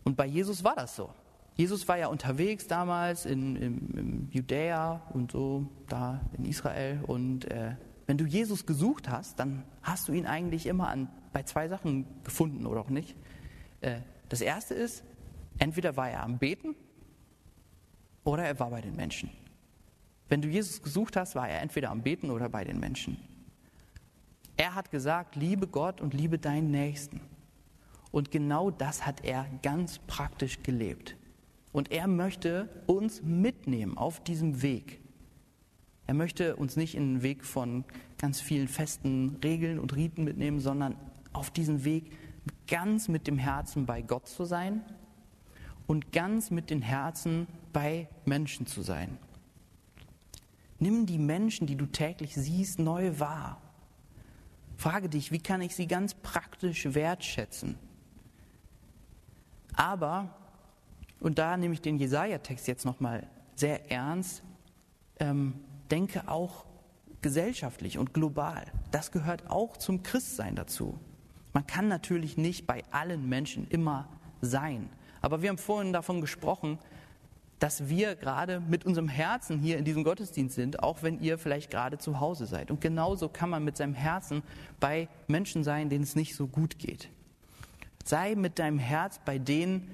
Und 0.04 0.18
bei 0.18 0.26
Jesus 0.26 0.64
war 0.64 0.76
das 0.76 0.94
so. 0.94 1.08
Jesus 1.54 1.88
war 1.88 1.96
ja 1.96 2.08
unterwegs 2.08 2.66
damals 2.66 3.24
in, 3.24 3.56
in, 3.56 3.90
in 3.96 4.28
Judäa 4.32 5.00
und 5.14 5.32
so, 5.32 5.66
da 5.88 6.20
in 6.36 6.44
Israel. 6.44 7.00
Und 7.06 7.50
äh, 7.50 7.76
wenn 8.04 8.18
du 8.18 8.26
Jesus 8.26 8.66
gesucht 8.66 9.08
hast, 9.08 9.40
dann 9.40 9.64
hast 9.80 10.08
du 10.08 10.12
ihn 10.12 10.26
eigentlich 10.26 10.66
immer 10.66 10.88
an, 10.88 11.08
bei 11.32 11.42
zwei 11.44 11.68
Sachen 11.68 12.04
gefunden 12.22 12.66
oder 12.66 12.82
auch 12.82 12.90
nicht. 12.90 13.16
Äh, 13.80 14.00
das 14.28 14.42
erste 14.42 14.74
ist, 14.74 15.04
entweder 15.56 15.96
war 15.96 16.10
er 16.10 16.22
am 16.22 16.36
Beten 16.36 16.76
oder 18.24 18.44
er 18.44 18.60
war 18.60 18.68
bei 18.68 18.82
den 18.82 18.94
Menschen. 18.94 19.30
Wenn 20.28 20.42
du 20.42 20.48
Jesus 20.48 20.82
gesucht 20.82 21.16
hast, 21.16 21.34
war 21.34 21.48
er 21.48 21.62
entweder 21.62 21.90
am 21.90 22.02
Beten 22.02 22.30
oder 22.30 22.48
bei 22.48 22.64
den 22.64 22.80
Menschen. 22.80 23.16
Er 24.56 24.74
hat 24.74 24.90
gesagt, 24.90 25.36
liebe 25.36 25.66
Gott 25.66 26.00
und 26.00 26.14
liebe 26.14 26.38
deinen 26.38 26.70
Nächsten. 26.70 27.20
Und 28.10 28.30
genau 28.30 28.70
das 28.70 29.04
hat 29.04 29.24
er 29.24 29.46
ganz 29.62 29.98
praktisch 30.06 30.62
gelebt. 30.62 31.16
Und 31.72 31.92
er 31.92 32.08
möchte 32.08 32.70
uns 32.86 33.22
mitnehmen 33.22 33.98
auf 33.98 34.24
diesem 34.24 34.62
Weg. 34.62 35.00
Er 36.06 36.14
möchte 36.14 36.56
uns 36.56 36.76
nicht 36.76 36.94
in 36.94 37.14
den 37.14 37.22
Weg 37.22 37.44
von 37.44 37.84
ganz 38.16 38.40
vielen 38.40 38.68
festen 38.68 39.36
Regeln 39.44 39.78
und 39.78 39.94
Riten 39.94 40.24
mitnehmen, 40.24 40.60
sondern 40.60 40.96
auf 41.32 41.50
diesen 41.50 41.84
Weg 41.84 42.12
ganz 42.66 43.08
mit 43.08 43.26
dem 43.26 43.38
Herzen 43.38 43.86
bei 43.86 44.02
Gott 44.02 44.26
zu 44.26 44.44
sein 44.44 44.82
und 45.86 46.12
ganz 46.12 46.50
mit 46.50 46.70
dem 46.70 46.80
Herzen 46.80 47.46
bei 47.72 48.08
Menschen 48.24 48.66
zu 48.66 48.82
sein. 48.82 49.18
Nimm 50.78 51.06
die 51.06 51.18
Menschen, 51.18 51.66
die 51.66 51.76
du 51.76 51.86
täglich 51.86 52.34
siehst, 52.34 52.78
neu 52.78 53.18
wahr. 53.18 53.60
Frage 54.76 55.08
dich, 55.08 55.32
wie 55.32 55.38
kann 55.38 55.62
ich 55.62 55.74
sie 55.74 55.86
ganz 55.86 56.14
praktisch 56.14 56.94
wertschätzen? 56.94 57.78
Aber, 59.74 60.34
und 61.20 61.38
da 61.38 61.56
nehme 61.56 61.74
ich 61.74 61.80
den 61.80 61.96
Jesaja-Text 61.96 62.66
jetzt 62.68 62.84
nochmal 62.84 63.26
sehr 63.54 63.90
ernst, 63.90 64.42
ähm, 65.18 65.54
denke 65.90 66.28
auch 66.28 66.66
gesellschaftlich 67.22 67.98
und 67.98 68.12
global. 68.12 68.66
Das 68.90 69.12
gehört 69.12 69.50
auch 69.50 69.76
zum 69.76 70.02
Christsein 70.02 70.56
dazu. 70.56 70.98
Man 71.52 71.66
kann 71.66 71.88
natürlich 71.88 72.36
nicht 72.36 72.66
bei 72.66 72.84
allen 72.90 73.28
Menschen 73.28 73.66
immer 73.68 74.08
sein. 74.42 74.90
Aber 75.22 75.40
wir 75.40 75.48
haben 75.48 75.58
vorhin 75.58 75.92
davon 75.92 76.20
gesprochen, 76.20 76.78
dass 77.58 77.88
wir 77.88 78.16
gerade 78.16 78.60
mit 78.60 78.84
unserem 78.84 79.08
Herzen 79.08 79.58
hier 79.58 79.78
in 79.78 79.84
diesem 79.84 80.04
Gottesdienst 80.04 80.54
sind, 80.54 80.82
auch 80.82 81.02
wenn 81.02 81.20
ihr 81.20 81.38
vielleicht 81.38 81.70
gerade 81.70 81.98
zu 81.98 82.20
Hause 82.20 82.46
seid. 82.46 82.70
Und 82.70 82.80
genauso 82.80 83.28
kann 83.28 83.48
man 83.48 83.64
mit 83.64 83.76
seinem 83.76 83.94
Herzen 83.94 84.42
bei 84.78 85.08
Menschen 85.26 85.64
sein, 85.64 85.88
denen 85.88 86.04
es 86.04 86.16
nicht 86.16 86.34
so 86.34 86.46
gut 86.46 86.78
geht. 86.78 87.08
Sei 88.04 88.34
mit 88.34 88.58
deinem 88.58 88.78
Herz 88.78 89.20
bei 89.24 89.38
denen, 89.38 89.90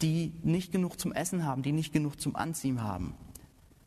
die 0.00 0.32
nicht 0.42 0.70
genug 0.70 1.00
zum 1.00 1.12
Essen 1.12 1.44
haben, 1.44 1.62
die 1.62 1.72
nicht 1.72 1.92
genug 1.92 2.20
zum 2.20 2.36
Anziehen 2.36 2.82
haben. 2.82 3.14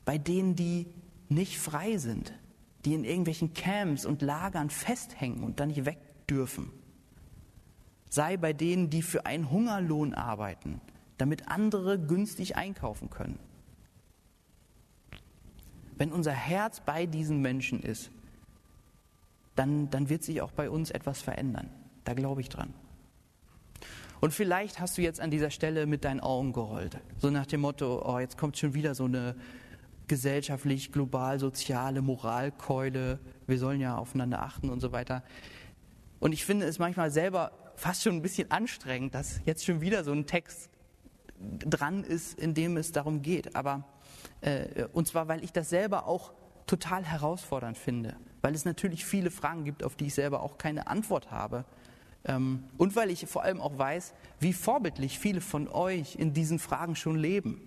Bei 0.03 0.17
denen, 0.17 0.55
die 0.55 0.87
nicht 1.29 1.57
frei 1.57 1.97
sind, 1.97 2.33
die 2.83 2.93
in 2.93 3.05
irgendwelchen 3.05 3.53
Camps 3.53 4.05
und 4.05 4.21
Lagern 4.21 4.69
festhängen 4.69 5.43
und 5.43 5.59
da 5.59 5.65
nicht 5.65 5.85
weg 5.85 5.97
dürfen. 6.27 6.71
Sei 8.09 8.35
bei 8.35 8.51
denen, 8.51 8.89
die 8.89 9.01
für 9.01 9.25
einen 9.25 9.49
Hungerlohn 9.49 10.13
arbeiten, 10.13 10.81
damit 11.21 11.47
andere 11.47 11.99
günstig 11.99 12.57
einkaufen 12.57 13.11
können. 13.11 13.37
Wenn 15.95 16.11
unser 16.11 16.31
Herz 16.31 16.79
bei 16.79 17.05
diesen 17.05 17.41
Menschen 17.41 17.83
ist, 17.83 18.09
dann, 19.55 19.91
dann 19.91 20.09
wird 20.09 20.23
sich 20.23 20.41
auch 20.41 20.51
bei 20.51 20.67
uns 20.67 20.89
etwas 20.89 21.21
verändern. 21.21 21.69
Da 22.05 22.15
glaube 22.15 22.41
ich 22.41 22.49
dran. 22.49 22.73
Und 24.19 24.33
vielleicht 24.33 24.79
hast 24.79 24.97
du 24.97 25.03
jetzt 25.03 25.21
an 25.21 25.29
dieser 25.29 25.51
Stelle 25.51 25.85
mit 25.85 26.03
deinen 26.03 26.21
Augen 26.21 26.53
gerollt. 26.53 26.97
So 27.19 27.29
nach 27.29 27.45
dem 27.45 27.61
Motto, 27.61 28.03
oh, 28.03 28.17
jetzt 28.17 28.37
kommt 28.37 28.57
schon 28.57 28.73
wieder 28.73 28.95
so 28.95 29.05
eine 29.05 29.35
gesellschaftlich, 30.07 30.91
global, 30.91 31.39
soziale 31.39 32.01
Moralkeule. 32.01 33.19
Wir 33.45 33.59
sollen 33.59 33.79
ja 33.79 33.95
aufeinander 33.95 34.41
achten 34.41 34.71
und 34.71 34.79
so 34.79 34.91
weiter. 34.91 35.23
Und 36.19 36.33
ich 36.33 36.45
finde 36.45 36.65
es 36.65 36.79
manchmal 36.79 37.11
selber 37.11 37.51
fast 37.75 38.01
schon 38.01 38.15
ein 38.15 38.21
bisschen 38.23 38.49
anstrengend, 38.49 39.13
dass 39.13 39.39
jetzt 39.45 39.65
schon 39.65 39.81
wieder 39.81 40.03
so 40.03 40.11
ein 40.11 40.25
Text 40.25 40.71
dran 41.59 42.03
ist, 42.03 42.39
in 42.39 42.53
dem 42.53 42.77
es 42.77 42.91
darum 42.91 43.21
geht. 43.21 43.55
Aber 43.55 43.85
äh, 44.41 44.85
und 44.93 45.07
zwar, 45.07 45.27
weil 45.27 45.43
ich 45.43 45.51
das 45.51 45.69
selber 45.69 46.07
auch 46.07 46.33
total 46.67 47.03
herausfordernd 47.03 47.77
finde, 47.77 48.15
weil 48.41 48.55
es 48.55 48.65
natürlich 48.65 49.05
viele 49.05 49.31
Fragen 49.31 49.65
gibt, 49.65 49.83
auf 49.83 49.95
die 49.95 50.07
ich 50.07 50.13
selber 50.13 50.41
auch 50.41 50.57
keine 50.57 50.87
Antwort 50.87 51.31
habe. 51.31 51.65
Ähm, 52.23 52.63
und 52.77 52.95
weil 52.95 53.09
ich 53.09 53.25
vor 53.27 53.43
allem 53.43 53.61
auch 53.61 53.77
weiß, 53.77 54.13
wie 54.39 54.53
vorbildlich 54.53 55.19
viele 55.19 55.41
von 55.41 55.67
euch 55.67 56.15
in 56.15 56.33
diesen 56.33 56.59
Fragen 56.59 56.95
schon 56.95 57.17
leben. 57.17 57.61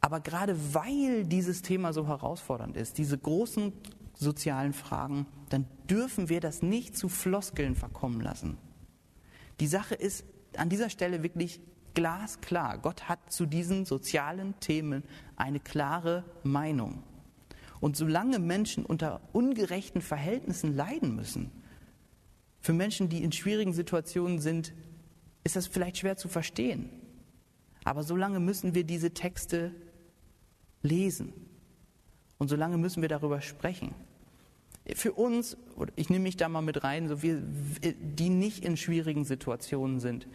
Aber 0.00 0.20
gerade 0.20 0.56
weil 0.74 1.24
dieses 1.24 1.62
Thema 1.62 1.92
so 1.92 2.06
herausfordernd 2.06 2.76
ist, 2.76 2.98
diese 2.98 3.18
großen 3.18 3.72
sozialen 4.14 4.72
Fragen, 4.72 5.26
dann 5.48 5.66
dürfen 5.90 6.28
wir 6.28 6.40
das 6.40 6.62
nicht 6.62 6.96
zu 6.96 7.08
Floskeln 7.08 7.74
verkommen 7.74 8.20
lassen. 8.20 8.56
Die 9.60 9.66
Sache 9.66 9.94
ist, 9.94 10.24
an 10.58 10.68
dieser 10.68 10.90
Stelle 10.90 11.22
wirklich 11.22 11.60
glasklar. 11.94 12.78
Gott 12.78 13.08
hat 13.08 13.32
zu 13.32 13.46
diesen 13.46 13.84
sozialen 13.84 14.58
Themen 14.60 15.02
eine 15.36 15.60
klare 15.60 16.24
Meinung. 16.42 17.02
Und 17.80 17.96
solange 17.96 18.38
Menschen 18.38 18.84
unter 18.84 19.20
ungerechten 19.32 20.00
Verhältnissen 20.00 20.74
leiden 20.74 21.14
müssen, 21.16 21.50
für 22.60 22.72
Menschen, 22.72 23.08
die 23.08 23.22
in 23.22 23.32
schwierigen 23.32 23.72
Situationen 23.72 24.40
sind, 24.40 24.72
ist 25.44 25.56
das 25.56 25.68
vielleicht 25.68 25.98
schwer 25.98 26.16
zu 26.16 26.28
verstehen. 26.28 26.90
Aber 27.84 28.02
solange 28.02 28.40
müssen 28.40 28.74
wir 28.74 28.82
diese 28.82 29.14
Texte 29.14 29.72
lesen. 30.82 31.32
Und 32.38 32.48
solange 32.48 32.78
müssen 32.78 33.02
wir 33.02 33.08
darüber 33.08 33.40
sprechen. 33.40 33.94
Für 34.94 35.12
uns, 35.12 35.56
ich 35.96 36.10
nehme 36.10 36.24
mich 36.24 36.36
da 36.36 36.48
mal 36.48 36.62
mit 36.62 36.84
rein, 36.84 37.08
so 37.08 37.22
wir, 37.22 37.42
die 37.42 38.30
nicht 38.30 38.64
in 38.64 38.76
schwierigen 38.76 39.24
Situationen 39.24 39.98
sind, 39.98 40.28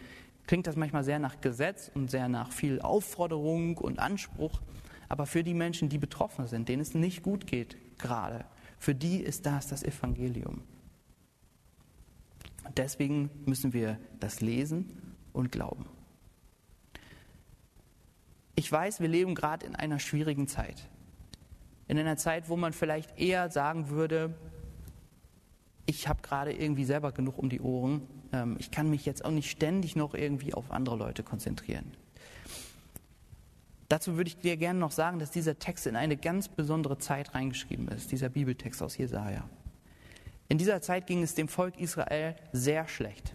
klingt 0.46 0.66
das 0.66 0.76
manchmal 0.76 1.04
sehr 1.04 1.18
nach 1.18 1.40
Gesetz 1.40 1.90
und 1.94 2.10
sehr 2.10 2.28
nach 2.28 2.52
viel 2.52 2.80
Aufforderung 2.80 3.78
und 3.78 3.98
Anspruch. 3.98 4.60
Aber 5.08 5.26
für 5.26 5.42
die 5.42 5.54
Menschen, 5.54 5.88
die 5.88 5.98
betroffen 5.98 6.46
sind, 6.46 6.68
denen 6.68 6.82
es 6.82 6.94
nicht 6.94 7.22
gut 7.22 7.46
geht 7.46 7.76
gerade, 7.98 8.44
für 8.78 8.94
die 8.94 9.20
ist 9.20 9.46
das 9.46 9.68
das 9.68 9.82
Evangelium. 9.82 10.62
Deswegen 12.76 13.30
müssen 13.44 13.72
wir 13.72 13.98
das 14.20 14.40
lesen 14.40 15.16
und 15.32 15.52
glauben. 15.52 15.86
Ich 18.54 18.70
weiß, 18.70 19.00
wir 19.00 19.08
leben 19.08 19.34
gerade 19.34 19.66
in 19.66 19.74
einer 19.74 19.98
schwierigen 19.98 20.46
Zeit. 20.46 20.88
In 21.88 21.98
einer 21.98 22.16
Zeit, 22.16 22.48
wo 22.48 22.56
man 22.56 22.72
vielleicht 22.72 23.18
eher 23.18 23.50
sagen 23.50 23.90
würde, 23.90 24.34
ich 25.86 26.08
habe 26.08 26.22
gerade 26.22 26.52
irgendwie 26.52 26.84
selber 26.84 27.12
genug 27.12 27.38
um 27.38 27.48
die 27.48 27.60
Ohren. 27.60 28.02
Ähm, 28.32 28.56
ich 28.58 28.70
kann 28.70 28.88
mich 28.88 29.04
jetzt 29.04 29.24
auch 29.24 29.30
nicht 29.30 29.50
ständig 29.50 29.96
noch 29.96 30.14
irgendwie 30.14 30.54
auf 30.54 30.70
andere 30.70 30.96
Leute 30.96 31.22
konzentrieren. 31.22 31.92
Dazu 33.88 34.16
würde 34.16 34.28
ich 34.28 34.38
dir 34.38 34.56
gerne 34.56 34.78
noch 34.78 34.92
sagen, 34.92 35.18
dass 35.18 35.30
dieser 35.30 35.58
Text 35.58 35.86
in 35.86 35.96
eine 35.96 36.16
ganz 36.16 36.48
besondere 36.48 36.96
Zeit 36.98 37.34
reingeschrieben 37.34 37.88
ist, 37.88 38.10
dieser 38.10 38.30
Bibeltext 38.30 38.82
aus 38.82 38.96
Jesaja. 38.96 39.44
In 40.48 40.56
dieser 40.56 40.80
Zeit 40.80 41.06
ging 41.06 41.22
es 41.22 41.34
dem 41.34 41.48
Volk 41.48 41.78
Israel 41.78 42.36
sehr 42.52 42.88
schlecht. 42.88 43.34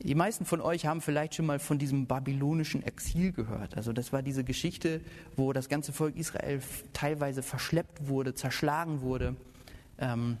Die 0.00 0.14
meisten 0.14 0.44
von 0.44 0.60
euch 0.60 0.86
haben 0.86 1.00
vielleicht 1.00 1.34
schon 1.34 1.46
mal 1.46 1.58
von 1.58 1.78
diesem 1.78 2.06
babylonischen 2.06 2.82
Exil 2.82 3.32
gehört. 3.32 3.76
Also 3.76 3.92
das 3.92 4.12
war 4.12 4.22
diese 4.22 4.44
Geschichte, 4.44 5.00
wo 5.36 5.52
das 5.52 5.68
ganze 5.68 5.92
Volk 5.92 6.16
Israel 6.16 6.60
teilweise 6.92 7.42
verschleppt 7.42 8.08
wurde, 8.08 8.34
zerschlagen 8.34 9.00
wurde. 9.00 9.36
Ähm, 9.98 10.38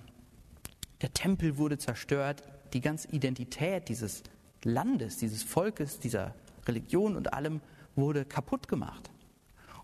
der 1.00 1.12
Tempel 1.12 1.56
wurde 1.56 1.78
zerstört. 1.78 2.42
Die 2.72 2.80
ganze 2.80 3.08
Identität 3.08 3.88
dieses 3.88 4.24
Landes, 4.64 5.18
dieses 5.18 5.42
Volkes, 5.42 6.00
dieser 6.00 6.34
Religion 6.66 7.16
und 7.16 7.32
allem 7.32 7.60
wurde 7.94 8.24
kaputt 8.24 8.68
gemacht. 8.68 9.10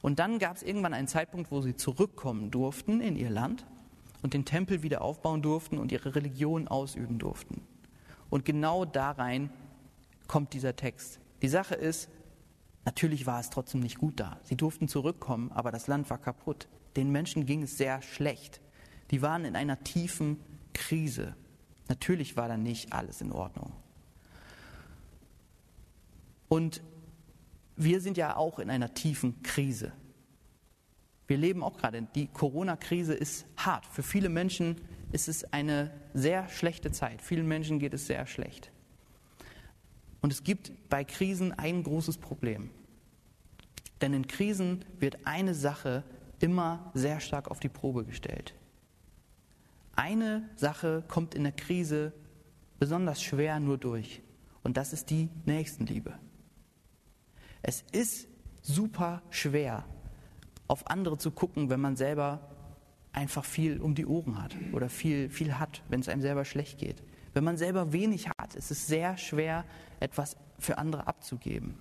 Und 0.03 0.19
dann 0.19 0.39
gab 0.39 0.57
es 0.57 0.63
irgendwann 0.63 0.95
einen 0.95 1.09
Zeitpunkt, 1.09 1.51
wo 1.51 1.61
sie 1.61 1.77
zurückkommen 1.77 2.51
durften 2.51 3.01
in 3.01 3.17
ihr 3.17 3.31
Land 3.31 3.67
und 4.23 4.35
den 4.35 4.45
Tempel 4.45 4.83
wieder 4.83 5.03
aufbauen 5.03 5.43
durften 5.43 5.79
und 5.79 5.93
ihre 5.93 6.15
Religion 6.15 6.69
ausüben 6.69 7.19
durften. 7.19 7.63
Und 8.31 8.45
genau 8.45 8.85
da 8.85 9.11
rein 9.11 9.51
kommt 10.31 10.53
dieser 10.53 10.77
Text. 10.77 11.19
Die 11.43 11.49
Sache 11.49 11.75
ist, 11.75 12.09
natürlich 12.85 13.27
war 13.27 13.41
es 13.41 13.51
trotzdem 13.51 13.81
nicht 13.81 13.99
gut 13.99 14.21
da. 14.21 14.39
Sie 14.45 14.55
durften 14.55 14.87
zurückkommen, 14.87 15.51
aber 15.51 15.73
das 15.73 15.89
Land 15.89 16.09
war 16.09 16.19
kaputt. 16.19 16.69
Den 16.95 17.11
Menschen 17.11 17.47
ging 17.47 17.65
es 17.65 17.77
sehr 17.77 18.01
schlecht. 18.01 18.61
Die 19.11 19.23
waren 19.23 19.45
in 19.45 19.57
einer 19.57 19.83
tiefen 19.83 20.39
Krise. 20.73 21.35
Natürlich 21.89 22.37
war 22.37 22.47
da 22.47 22.57
nicht 22.57 22.93
alles 22.93 23.21
in 23.21 23.33
Ordnung. 23.33 23.73
Und 26.49 26.81
wir 27.75 28.01
sind 28.01 28.17
ja 28.17 28.37
auch 28.37 28.61
in 28.61 28.71
einer 28.71 28.95
tiefen 28.95 29.43
Krise. 29.43 29.91
Wir 31.27 31.39
leben 31.39 31.65
auch 31.65 31.77
gerade, 31.77 32.07
die 32.15 32.29
Corona-Krise 32.29 33.15
ist 33.15 33.47
hart. 33.57 33.85
Für 33.85 34.05
viele 34.05 34.29
Menschen 34.29 34.81
ist 35.11 35.27
es 35.27 35.53
eine 35.53 35.91
sehr 36.15 36.49
schlechte 36.51 36.93
Zeit. 36.93 37.21
Vielen 37.21 37.49
Menschen 37.49 37.81
geht 37.81 37.95
es 37.95 38.07
sehr 38.07 38.27
schlecht. 38.27 38.71
Und 40.21 40.33
es 40.33 40.45
gibt 40.45 40.73
bei 40.89 41.05
Krisen 41.05 41.53
ein 41.53 41.83
großes 41.83 42.19
Problem. 42.19 42.71
Denn 44.01 44.15
in 44.15 44.27
Krisen 44.27 44.85
wird 44.99 45.27
eine 45.27 45.55
Sache 45.55 46.05
immer 46.41 46.91
sehr 46.95 47.21
stark 47.21 47.51
auf 47.51 47.61
die 47.61 47.69
Probe 47.69 48.05
gestellt. 48.05 48.55
Eine 49.95 50.49
Sache 50.57 51.05
kommt 51.09 51.35
in 51.35 51.43
der 51.43 51.53
Krise 51.53 52.13
besonders 52.79 53.23
schwer 53.23 53.61
nur 53.61 53.79
durch. 53.79 54.23
Und 54.63 54.77
das 54.77 54.93
ist 54.93 55.11
die 55.11 55.29
Nächstenliebe. 55.45 56.19
Es 57.63 57.85
ist 57.93 58.29
super 58.63 59.23
schwer, 59.31 59.85
auf 60.67 60.87
andere 60.87 61.19
zu 61.19 61.31
gucken, 61.31 61.69
wenn 61.69 61.81
man 61.81 61.97
selber 61.97 62.49
einfach 63.13 63.45
viel 63.45 63.81
um 63.81 63.95
die 63.95 64.07
Ohren 64.07 64.43
hat 64.43 64.57
oder 64.73 64.89
viel, 64.89 65.29
viel 65.29 65.59
hat, 65.59 65.83
wenn 65.89 66.01
es 66.01 66.09
einem 66.09 66.23
selber 66.23 66.45
schlecht 66.45 66.79
geht. 66.79 67.03
Wenn 67.33 67.45
man 67.45 67.57
selber 67.57 67.93
wenig 67.93 68.29
hat, 68.29 68.55
ist 68.55 68.71
es 68.71 68.87
sehr 68.87 69.17
schwer, 69.17 69.65
etwas 70.01 70.37
für 70.59 70.79
andere 70.79 71.07
abzugeben. 71.07 71.77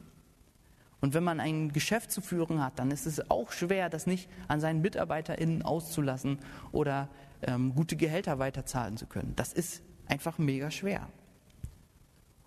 Und 1.02 1.14
wenn 1.14 1.24
man 1.24 1.40
ein 1.40 1.72
Geschäft 1.72 2.12
zu 2.12 2.22
führen 2.22 2.62
hat, 2.64 2.78
dann 2.78 2.92
ist 2.92 3.06
es 3.06 3.32
auch 3.32 3.52
schwer, 3.52 3.90
das 3.90 4.06
nicht 4.06 4.30
an 4.48 4.60
seinen 4.60 4.82
MitarbeiterInnen 4.82 5.62
auszulassen 5.62 6.40
oder 6.72 7.08
ähm, 7.42 7.74
gute 7.74 7.96
Gehälter 7.96 8.38
weiterzahlen 8.38 8.98
zu 8.98 9.08
können. 9.08 9.34
Das 9.36 9.54
ist 9.54 9.82
einfach 10.08 10.38
mega 10.38 10.72
schwer. 10.72 11.08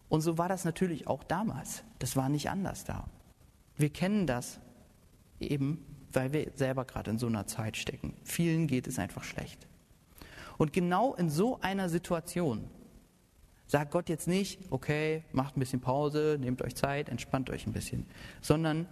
Und 0.09 0.21
so 0.21 0.37
war 0.37 0.49
das 0.49 0.65
natürlich 0.65 1.07
auch 1.07 1.25
damals. 1.25 1.85
Das 1.99 2.17
war 2.17 2.29
nicht 2.29 2.51
anders 2.51 2.85
da. 2.85 3.09
Wir 3.77 3.88
kennen 3.88 4.27
das 4.27 4.61
eben, 5.41 5.87
weil 6.12 6.35
wir 6.35 6.53
selber 6.55 6.85
gerade 6.85 7.11
in 7.11 7.19
so 7.19 7.27
einer 7.27 7.47
Zeit 7.47 7.79
stecken. 7.79 8.15
Vielen 8.23 8.67
geht 8.67 8.87
es 8.87 8.99
einfach 8.99 9.25
schlecht. 9.25 9.67
Und 10.59 10.75
genau 10.75 11.15
in 11.15 11.31
so 11.31 11.59
einer 11.62 11.88
Situation 11.88 12.69
sagt 13.73 13.91
Gott 13.91 14.11
jetzt 14.11 14.29
nicht, 14.29 14.61
okay, 14.69 15.25
macht 15.33 15.57
ein 15.57 15.61
bisschen 15.61 15.81
Pause, 15.81 16.37
nehmt 16.39 16.61
euch 16.61 16.75
Zeit, 16.75 17.09
entspannt 17.09 17.49
euch 17.49 17.67
ein 17.67 17.73
bisschen, 17.73 18.05
sondern 18.43 18.87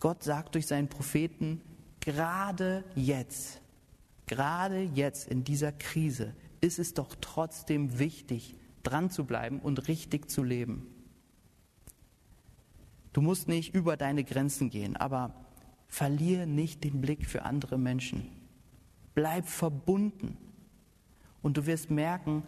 Gott 0.00 0.24
sagt 0.24 0.56
durch 0.56 0.66
seinen 0.66 0.88
Propheten, 0.88 1.60
gerade 2.00 2.82
jetzt, 2.96 3.60
gerade 4.26 4.82
jetzt 4.82 5.28
in 5.28 5.44
dieser 5.44 5.70
Krise 5.70 6.34
ist 6.60 6.80
es 6.80 6.94
doch 6.94 7.14
trotzdem 7.20 8.00
wichtig, 8.00 8.56
dran 8.82 9.08
zu 9.08 9.24
bleiben 9.24 9.60
und 9.60 9.86
richtig 9.86 10.28
zu 10.32 10.42
leben. 10.42 10.88
Du 13.12 13.20
musst 13.20 13.46
nicht 13.46 13.72
über 13.72 13.96
deine 13.96 14.24
Grenzen 14.24 14.68
gehen, 14.68 14.96
aber 14.96 15.32
verliere 15.86 16.48
nicht 16.48 16.82
den 16.82 17.00
Blick 17.00 17.24
für 17.24 17.44
andere 17.44 17.78
Menschen. 17.78 18.32
Bleib 19.14 19.46
verbunden. 19.46 20.36
Und 21.40 21.56
du 21.56 21.66
wirst 21.66 21.88
merken, 21.92 22.42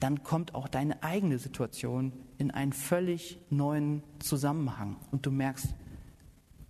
dann 0.00 0.22
kommt 0.22 0.54
auch 0.54 0.68
deine 0.68 1.02
eigene 1.02 1.38
Situation 1.38 2.12
in 2.38 2.50
einen 2.50 2.72
völlig 2.72 3.38
neuen 3.50 4.02
Zusammenhang. 4.18 4.96
Und 5.10 5.24
du 5.24 5.30
merkst, 5.30 5.74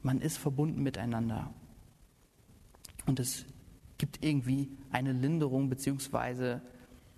man 0.03 0.21
ist 0.21 0.39
verbunden 0.39 0.83
miteinander. 0.83 1.53
Und 3.07 3.19
es 3.19 3.47
gibt 3.99 4.25
irgendwie 4.25 4.71
eine 4.91 5.13
Linderung 5.13 5.69
beziehungsweise 5.69 6.63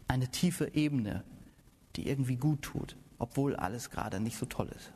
eine 0.06 0.28
tiefe 0.28 0.74
Ebene, 0.74 1.24
die 1.96 2.08
irgendwie 2.08 2.36
gut 2.36 2.62
tut, 2.62 2.96
obwohl 3.18 3.56
alles 3.56 3.90
gerade 3.90 4.20
nicht 4.20 4.38
so 4.38 4.46
toll 4.46 4.70
ist. 4.74 4.92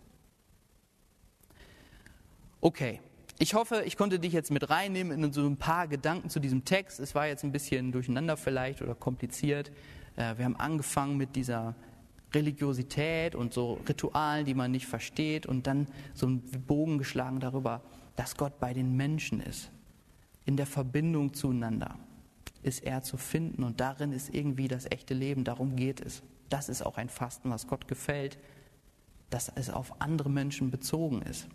Okay, 2.60 3.00
ich 3.38 3.54
hoffe, 3.54 3.82
ich 3.84 3.96
konnte 3.96 4.20
dich 4.20 4.32
jetzt 4.32 4.50
mit 4.50 4.70
reinnehmen 4.70 5.24
in 5.24 5.32
so 5.32 5.44
ein 5.44 5.56
paar 5.56 5.88
Gedanken 5.88 6.30
zu 6.30 6.38
diesem 6.38 6.64
Text. 6.64 7.00
Es 7.00 7.14
war 7.14 7.26
jetzt 7.26 7.42
ein 7.42 7.52
bisschen 7.52 7.90
durcheinander 7.90 8.36
vielleicht 8.36 8.82
oder 8.82 8.94
kompliziert. 8.94 9.72
Äh, 10.16 10.36
wir 10.38 10.44
haben 10.44 10.56
angefangen 10.56 11.16
mit 11.16 11.36
dieser 11.36 11.74
Religiosität 12.34 13.34
und 13.34 13.52
so 13.52 13.78
Ritualen, 13.88 14.46
die 14.46 14.54
man 14.54 14.70
nicht 14.70 14.86
versteht 14.86 15.46
und 15.46 15.66
dann 15.66 15.86
so 16.14 16.26
einen 16.26 16.42
Bogen 16.66 16.98
geschlagen 16.98 17.40
darüber, 17.40 17.82
dass 18.16 18.36
Gott 18.36 18.58
bei 18.58 18.72
den 18.72 18.96
Menschen 18.96 19.40
ist 19.40 19.70
in 20.44 20.56
der 20.56 20.66
Verbindung 20.66 21.34
zueinander 21.34 21.98
ist 22.62 22.84
er 22.84 23.02
zu 23.02 23.16
finden 23.16 23.64
und 23.64 23.80
darin 23.80 24.12
ist 24.12 24.32
irgendwie 24.32 24.68
das 24.68 24.86
echte 24.90 25.14
Leben, 25.14 25.44
darum 25.44 25.76
geht 25.76 26.00
es. 26.00 26.22
Das 26.48 26.68
ist 26.68 26.84
auch 26.84 26.96
ein 26.96 27.08
Fasten, 27.08 27.50
was 27.50 27.66
Gott 27.66 27.88
gefällt, 27.88 28.38
dass 29.30 29.50
es 29.54 29.70
auf 29.70 30.00
andere 30.00 30.30
Menschen 30.30 30.70
bezogen 30.70 31.22
ist. 31.22 31.48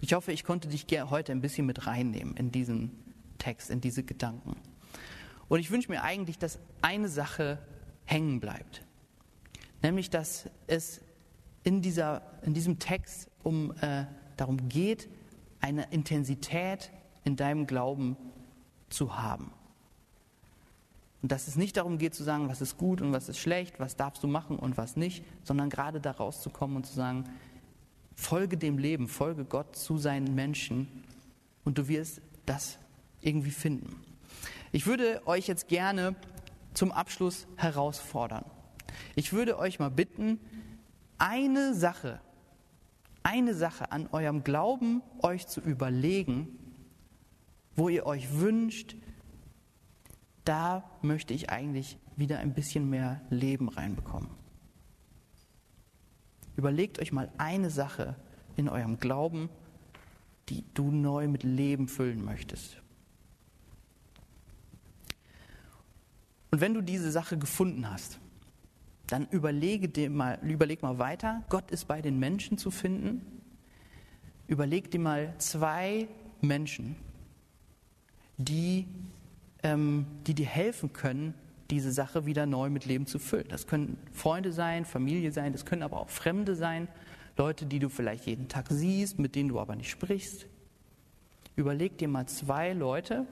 Ich 0.00 0.12
hoffe, 0.14 0.32
ich 0.32 0.44
konnte 0.44 0.68
dich 0.68 0.86
heute 1.10 1.32
ein 1.32 1.40
bisschen 1.40 1.66
mit 1.66 1.86
reinnehmen 1.86 2.36
in 2.36 2.50
diesen 2.50 2.90
Text, 3.38 3.70
in 3.70 3.80
diese 3.80 4.02
Gedanken. 4.02 4.56
Und 5.48 5.60
ich 5.60 5.70
wünsche 5.70 5.90
mir 5.90 6.02
eigentlich, 6.02 6.38
dass 6.38 6.58
eine 6.80 7.08
Sache 7.08 7.58
hängen 8.04 8.40
bleibt. 8.40 8.84
Nämlich, 9.82 10.10
dass 10.10 10.48
es 10.66 11.00
in, 11.64 11.82
dieser, 11.82 12.22
in 12.42 12.54
diesem 12.54 12.78
Text 12.78 13.30
um, 13.42 13.72
äh, 13.80 14.06
darum 14.36 14.68
geht, 14.68 15.08
eine 15.60 15.90
Intensität 15.90 16.90
in 17.24 17.36
deinem 17.36 17.66
Glauben 17.66 18.16
zu 18.88 19.16
haben. 19.16 19.52
Und 21.22 21.30
dass 21.30 21.46
es 21.46 21.54
nicht 21.54 21.76
darum 21.76 21.98
geht 21.98 22.14
zu 22.14 22.24
sagen, 22.24 22.48
was 22.48 22.60
ist 22.60 22.76
gut 22.76 23.00
und 23.00 23.12
was 23.12 23.28
ist 23.28 23.38
schlecht, 23.38 23.78
was 23.78 23.96
darfst 23.96 24.22
du 24.24 24.26
machen 24.26 24.58
und 24.58 24.76
was 24.76 24.96
nicht, 24.96 25.24
sondern 25.44 25.70
gerade 25.70 26.00
da 26.00 26.10
rauszukommen 26.10 26.76
und 26.76 26.86
zu 26.86 26.94
sagen, 26.94 27.24
folge 28.16 28.56
dem 28.56 28.76
Leben, 28.76 29.06
folge 29.06 29.44
Gott 29.44 29.76
zu 29.76 29.98
seinen 29.98 30.34
Menschen 30.34 31.04
und 31.64 31.78
du 31.78 31.86
wirst 31.86 32.20
das 32.44 32.78
irgendwie 33.20 33.52
finden. 33.52 34.00
Ich 34.72 34.86
würde 34.86 35.20
euch 35.26 35.46
jetzt 35.46 35.68
gerne 35.68 36.16
zum 36.72 36.92
Abschluss 36.92 37.46
herausfordern. 37.56 38.46
Ich 39.14 39.34
würde 39.34 39.58
euch 39.58 39.78
mal 39.78 39.90
bitten, 39.90 40.40
eine 41.18 41.74
Sache, 41.74 42.20
eine 43.22 43.54
Sache 43.54 43.92
an 43.92 44.08
eurem 44.12 44.44
Glauben 44.44 45.02
euch 45.22 45.46
zu 45.46 45.60
überlegen, 45.60 46.58
wo 47.76 47.90
ihr 47.90 48.06
euch 48.06 48.32
wünscht, 48.38 48.96
da 50.44 50.90
möchte 51.02 51.34
ich 51.34 51.50
eigentlich 51.50 51.98
wieder 52.16 52.38
ein 52.38 52.54
bisschen 52.54 52.88
mehr 52.88 53.20
Leben 53.28 53.68
reinbekommen. 53.68 54.30
Überlegt 56.56 56.98
euch 56.98 57.12
mal 57.12 57.30
eine 57.38 57.70
Sache 57.70 58.16
in 58.56 58.68
eurem 58.68 58.98
Glauben, 58.98 59.48
die 60.48 60.64
du 60.74 60.90
neu 60.90 61.28
mit 61.28 61.44
Leben 61.44 61.88
füllen 61.88 62.24
möchtest. 62.24 62.81
Und 66.52 66.60
wenn 66.60 66.74
du 66.74 66.82
diese 66.82 67.10
Sache 67.10 67.38
gefunden 67.38 67.90
hast, 67.90 68.18
dann 69.06 69.26
überlege 69.30 69.88
dir 69.88 70.10
mal, 70.10 70.38
überleg 70.42 70.82
mal 70.82 70.98
weiter. 70.98 71.42
Gott 71.48 71.70
ist 71.70 71.88
bei 71.88 72.02
den 72.02 72.18
Menschen 72.18 72.58
zu 72.58 72.70
finden. 72.70 73.22
Überleg 74.48 74.90
dir 74.90 75.00
mal 75.00 75.34
zwei 75.38 76.08
Menschen, 76.42 76.96
die, 78.36 78.86
ähm, 79.62 80.04
die 80.26 80.34
dir 80.34 80.46
helfen 80.46 80.92
können, 80.92 81.32
diese 81.70 81.90
Sache 81.90 82.26
wieder 82.26 82.44
neu 82.44 82.68
mit 82.68 82.84
Leben 82.84 83.06
zu 83.06 83.18
füllen. 83.18 83.48
Das 83.48 83.66
können 83.66 83.96
Freunde 84.12 84.52
sein, 84.52 84.84
Familie 84.84 85.32
sein, 85.32 85.52
das 85.52 85.64
können 85.64 85.82
aber 85.82 85.98
auch 85.98 86.10
Fremde 86.10 86.54
sein, 86.54 86.86
Leute, 87.38 87.64
die 87.64 87.78
du 87.78 87.88
vielleicht 87.88 88.26
jeden 88.26 88.48
Tag 88.48 88.66
siehst, 88.68 89.18
mit 89.18 89.36
denen 89.36 89.48
du 89.48 89.58
aber 89.58 89.74
nicht 89.74 89.88
sprichst. 89.88 90.46
Überleg 91.56 91.96
dir 91.96 92.08
mal 92.08 92.26
zwei 92.26 92.74
Leute, 92.74 93.26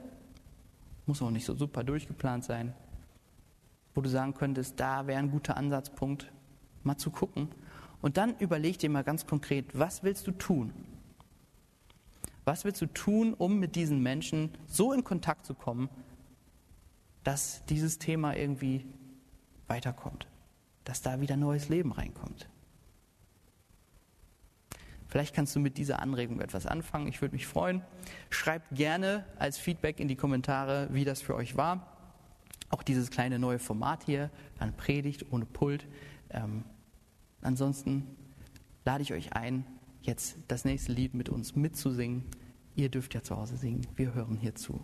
muss 1.05 1.21
auch 1.21 1.29
nicht 1.29 1.45
so 1.45 1.55
super 1.55 1.83
durchgeplant 1.83 2.45
sein, 2.45 2.73
wo 3.93 4.01
du 4.01 4.09
sagen 4.09 4.33
könntest, 4.33 4.79
da 4.79 5.07
wäre 5.07 5.19
ein 5.19 5.31
guter 5.31 5.57
Ansatzpunkt, 5.57 6.31
mal 6.83 6.97
zu 6.97 7.11
gucken. 7.11 7.49
Und 8.01 8.17
dann 8.17 8.35
überleg 8.39 8.79
dir 8.79 8.89
mal 8.89 9.03
ganz 9.03 9.25
konkret, 9.25 9.65
was 9.77 10.03
willst 10.03 10.25
du 10.27 10.31
tun? 10.31 10.73
Was 12.45 12.65
willst 12.65 12.81
du 12.81 12.87
tun, 12.87 13.33
um 13.33 13.59
mit 13.59 13.75
diesen 13.75 14.01
Menschen 14.01 14.49
so 14.67 14.93
in 14.93 15.03
Kontakt 15.03 15.45
zu 15.45 15.53
kommen, 15.53 15.89
dass 17.23 17.63
dieses 17.65 17.99
Thema 17.99 18.35
irgendwie 18.35 18.85
weiterkommt, 19.67 20.27
dass 20.83 21.01
da 21.01 21.21
wieder 21.21 21.37
neues 21.37 21.69
Leben 21.69 21.91
reinkommt? 21.91 22.49
Vielleicht 25.07 25.35
kannst 25.35 25.55
du 25.55 25.59
mit 25.59 25.77
dieser 25.77 25.99
Anregung 25.99 26.39
etwas 26.39 26.65
anfangen. 26.65 27.07
Ich 27.07 27.21
würde 27.21 27.35
mich 27.35 27.45
freuen. 27.45 27.83
Schreibt 28.29 28.73
gerne 28.73 29.25
als 29.37 29.57
Feedback 29.57 29.99
in 29.99 30.07
die 30.07 30.15
Kommentare, 30.15 30.87
wie 30.91 31.03
das 31.03 31.21
für 31.21 31.35
euch 31.35 31.57
war. 31.57 32.00
Auch 32.71 32.83
dieses 32.83 33.11
kleine 33.11 33.37
neue 33.37 33.59
Format 33.59 34.03
hier, 34.05 34.31
eine 34.57 34.71
Predigt 34.71 35.31
ohne 35.31 35.45
Pult. 35.45 35.85
Ähm, 36.29 36.63
ansonsten 37.41 38.07
lade 38.85 39.03
ich 39.03 39.13
euch 39.13 39.33
ein, 39.33 39.65
jetzt 40.01 40.37
das 40.47 40.65
nächste 40.65 40.93
Lied 40.93 41.13
mit 41.13 41.29
uns 41.29 41.55
mitzusingen. 41.55 42.23
Ihr 42.75 42.89
dürft 42.89 43.13
ja 43.13 43.21
zu 43.21 43.35
Hause 43.35 43.57
singen. 43.57 43.85
Wir 43.95 44.13
hören 44.13 44.37
hier 44.37 44.55
zu. 44.55 44.83